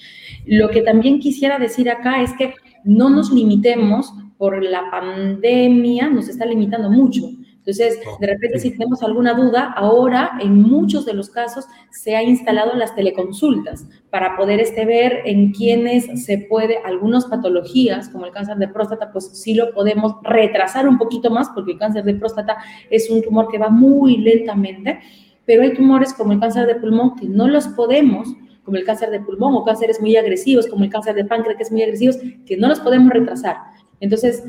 [0.46, 6.28] Lo que también quisiera decir acá es que no nos limitemos por la pandemia, nos
[6.28, 7.22] está limitando mucho.
[7.64, 12.22] Entonces, de repente, si tenemos alguna duda, ahora en muchos de los casos se ha
[12.22, 18.32] instalado las teleconsultas para poder este, ver en quiénes se puede, algunas patologías como el
[18.32, 22.16] cáncer de próstata, pues sí lo podemos retrasar un poquito más porque el cáncer de
[22.16, 22.56] próstata
[22.90, 24.98] es un tumor que va muy lentamente,
[25.46, 28.28] pero hay tumores como el cáncer de pulmón que no los podemos
[28.64, 31.62] como el cáncer de pulmón o cánceres muy agresivos, como el cáncer de páncreas, que
[31.64, 33.56] es muy agresivos, que no los podemos retrasar.
[34.00, 34.44] Entonces,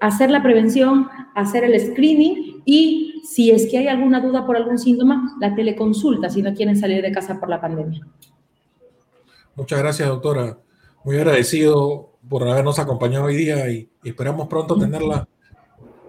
[0.00, 4.78] hacer la prevención, hacer el screening y si es que hay alguna duda por algún
[4.78, 8.06] síntoma, la teleconsulta si no quieren salir de casa por la pandemia.
[9.54, 10.58] Muchas gracias, doctora.
[11.04, 15.26] Muy agradecido por habernos acompañado hoy día y esperamos pronto tenerla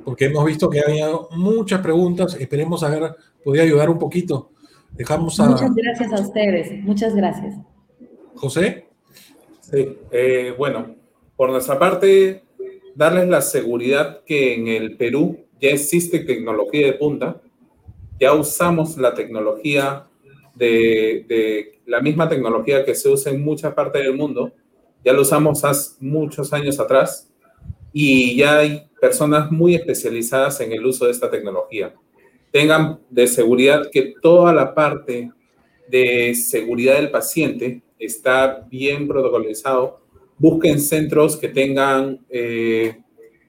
[0.07, 2.37] porque hemos visto que ha habido muchas preguntas.
[2.39, 4.51] Esperemos haber podido ayudar un poquito.
[4.91, 5.49] Dejamos a...
[5.49, 6.83] Muchas gracias a ustedes.
[6.85, 7.55] Muchas gracias.
[8.35, 8.87] José.
[9.59, 10.95] Sí, eh, bueno,
[11.35, 12.45] por nuestra parte,
[12.97, 17.39] darles la seguridad que en el Perú ya existe tecnología de punta,
[18.19, 20.07] ya usamos la tecnología
[20.55, 24.51] de, la misma tecnología que se usa en muchas partes del mundo,
[25.05, 27.31] ya lo usamos hace muchos años atrás
[27.93, 31.93] y ya hay personas muy especializadas en el uso de esta tecnología.
[32.51, 35.31] Tengan de seguridad que toda la parte
[35.87, 40.06] de seguridad del paciente está bien protocolizado
[40.37, 43.01] busquen centros que tengan eh,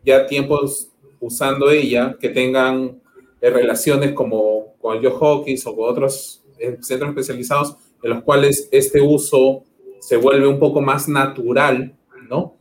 [0.04, 0.90] ya tiempos
[1.20, 3.00] usando ella, que tengan
[3.40, 8.68] eh, relaciones como con Joe Hawkins o con otros eh, centros especializados en los cuales
[8.72, 9.64] este uso
[10.00, 11.94] se vuelve un poco más natural,
[12.28, 12.54] ¿no?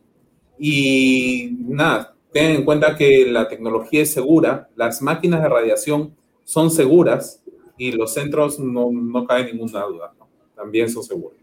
[0.58, 6.14] Y nada, tengan en cuenta que la tecnología es segura, las máquinas de radiación
[6.44, 7.42] son seguras
[7.76, 10.28] y los centros no, no cabe ninguna duda, ¿no?
[10.56, 11.38] También son seguros.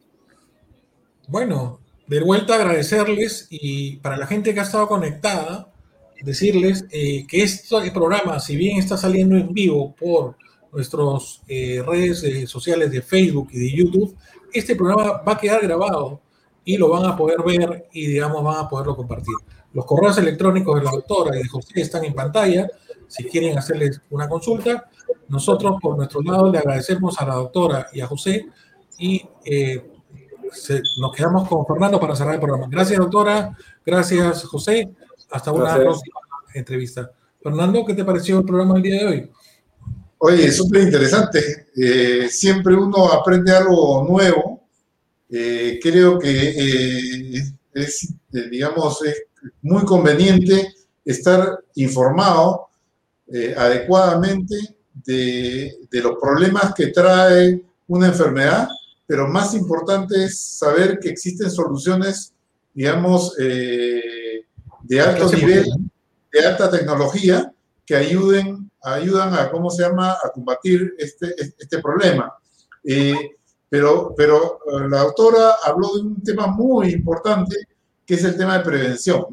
[1.27, 5.71] Bueno, de vuelta agradecerles y para la gente que ha estado conectada,
[6.21, 10.37] decirles eh, que este programa, si bien está saliendo en vivo por
[10.71, 14.15] nuestras eh, redes eh, sociales de Facebook y de YouTube,
[14.53, 16.21] este programa va a quedar grabado
[16.63, 19.35] y lo van a poder ver y, digamos, van a poderlo compartir.
[19.73, 22.67] Los correos electrónicos de la doctora y de José están en pantalla.
[23.07, 24.89] Si quieren hacerles una consulta,
[25.27, 28.47] nosotros por nuestro lado le agradecemos a la doctora y a José
[28.97, 29.21] y
[30.99, 32.67] nos quedamos con Fernando para cerrar el programa.
[32.69, 33.57] Gracias, doctora.
[33.85, 34.89] Gracias, José.
[35.29, 36.19] Hasta una próxima
[36.53, 37.11] entrevista.
[37.41, 39.31] Fernando, ¿qué te pareció el programa del día de hoy?
[40.17, 41.67] Oye, súper interesante.
[41.75, 44.63] Eh, siempre uno aprende algo nuevo.
[45.29, 49.23] Eh, creo que eh, es, digamos, es
[49.61, 50.73] muy conveniente
[51.03, 52.69] estar informado
[53.57, 54.55] adecuadamente
[54.93, 58.67] de, de los problemas que trae una enfermedad
[59.07, 62.33] pero más importante es saber que existen soluciones,
[62.73, 64.45] digamos, eh,
[64.83, 65.65] de alto nivel,
[66.31, 67.51] de alta tecnología,
[67.85, 72.33] que ayuden, ayudan a, ¿cómo se llama?, a combatir este, este problema.
[72.83, 73.35] Eh,
[73.69, 77.55] pero, pero eh, la autora habló de un tema muy importante,
[78.05, 79.25] que es el tema de prevención.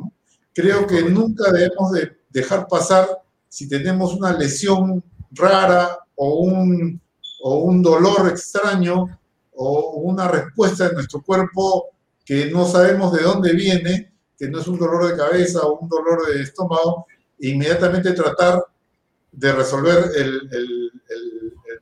[0.54, 3.08] Creo que nunca debemos de dejar pasar
[3.48, 7.00] si tenemos una lesión rara o un,
[7.42, 9.18] o un dolor extraño
[9.64, 11.90] o una respuesta de nuestro cuerpo
[12.24, 15.88] que no sabemos de dónde viene, que no es un dolor de cabeza o un
[15.88, 17.06] dolor de estómago,
[17.40, 18.64] e inmediatamente tratar
[19.32, 20.90] de resolver el,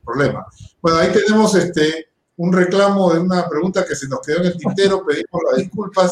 [0.03, 0.45] problema.
[0.81, 4.57] Bueno, ahí tenemos este, un reclamo de una pregunta que se nos quedó en el
[4.57, 6.11] tintero, pedimos las disculpas,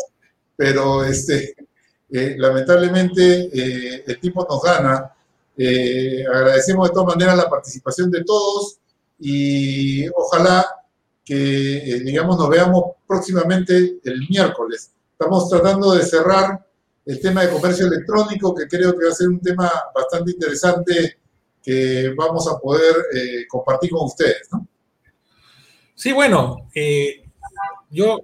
[0.56, 1.56] pero este,
[2.12, 5.12] eh, lamentablemente eh, el tiempo nos gana.
[5.58, 8.78] Eh, agradecemos de todas maneras la participación de todos
[9.20, 10.66] y ojalá
[11.30, 14.92] que, digamos, nos veamos próximamente el miércoles.
[15.12, 16.66] Estamos tratando de cerrar
[17.06, 21.18] el tema de comercio electrónico, que creo que va a ser un tema bastante interesante
[21.62, 22.96] que vamos a poder
[23.48, 24.48] compartir con ustedes.
[24.52, 24.68] ¿no?
[25.94, 26.70] Sí, bueno,
[27.92, 28.22] yo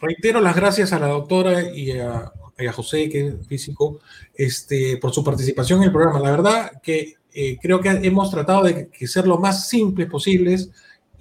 [0.00, 2.32] reitero las gracias a la doctora y a
[2.68, 4.00] a José, que es físico,
[4.34, 6.20] este, por su participación en el programa.
[6.20, 10.70] La verdad que eh, creo que hemos tratado de que ser lo más simples posibles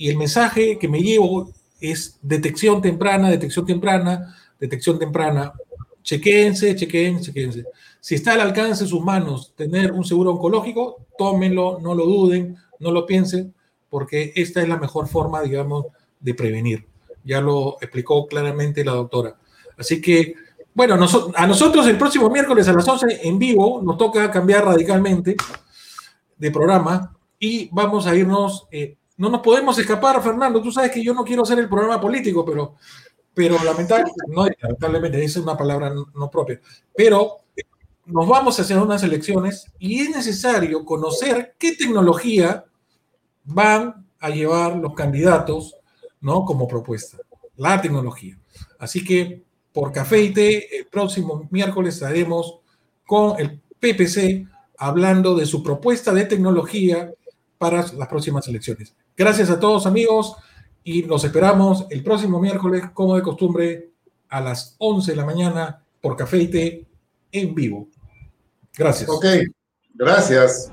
[0.02, 5.54] y el mensaje que me llevo es detección temprana, detección temprana, detección temprana.
[6.02, 7.66] Chequéense, chequéense, chequéense.
[8.00, 12.58] Si está al alcance de sus manos tener un seguro oncológico, tómenlo, no lo duden,
[12.80, 13.54] no lo piensen,
[13.92, 15.86] porque esta es la mejor forma, digamos,
[16.20, 16.88] de prevenir.
[17.24, 19.36] Ya lo explicó claramente la doctora.
[19.78, 20.34] Así que
[20.74, 20.96] bueno,
[21.36, 25.36] a nosotros el próximo miércoles a las 11 en vivo nos toca cambiar radicalmente
[26.38, 28.68] de programa y vamos a irnos.
[28.72, 30.64] Eh, no nos podemos escapar, Fernando.
[30.64, 32.74] Tú sabes que yo no quiero hacer el programa político, pero,
[33.36, 34.48] pero lamentablemente, no,
[35.24, 36.60] es una palabra no, propia.
[36.96, 37.38] Pero
[38.08, 42.66] nos vamos a hacer unas elecciones y es necesario conocer qué tecnología
[43.44, 45.76] van a llevar los candidatos,
[46.20, 46.44] ¿no?
[46.44, 47.20] Como propuesta,
[47.58, 48.40] la tecnología.
[48.80, 50.80] Así que por Café y Té.
[50.80, 52.58] El próximo miércoles estaremos
[53.06, 54.48] con el PPC
[54.80, 57.14] hablando de su propuesta de tecnología
[57.60, 58.96] para las próximas elecciones.
[59.22, 60.36] Gracias a todos amigos
[60.84, 63.92] y nos esperamos el próximo miércoles, como de costumbre,
[64.30, 66.88] a las 11 de la mañana por Café y Té
[67.32, 67.88] en vivo.
[68.76, 69.08] Gracias.
[69.08, 69.26] Ok,
[69.94, 70.72] gracias.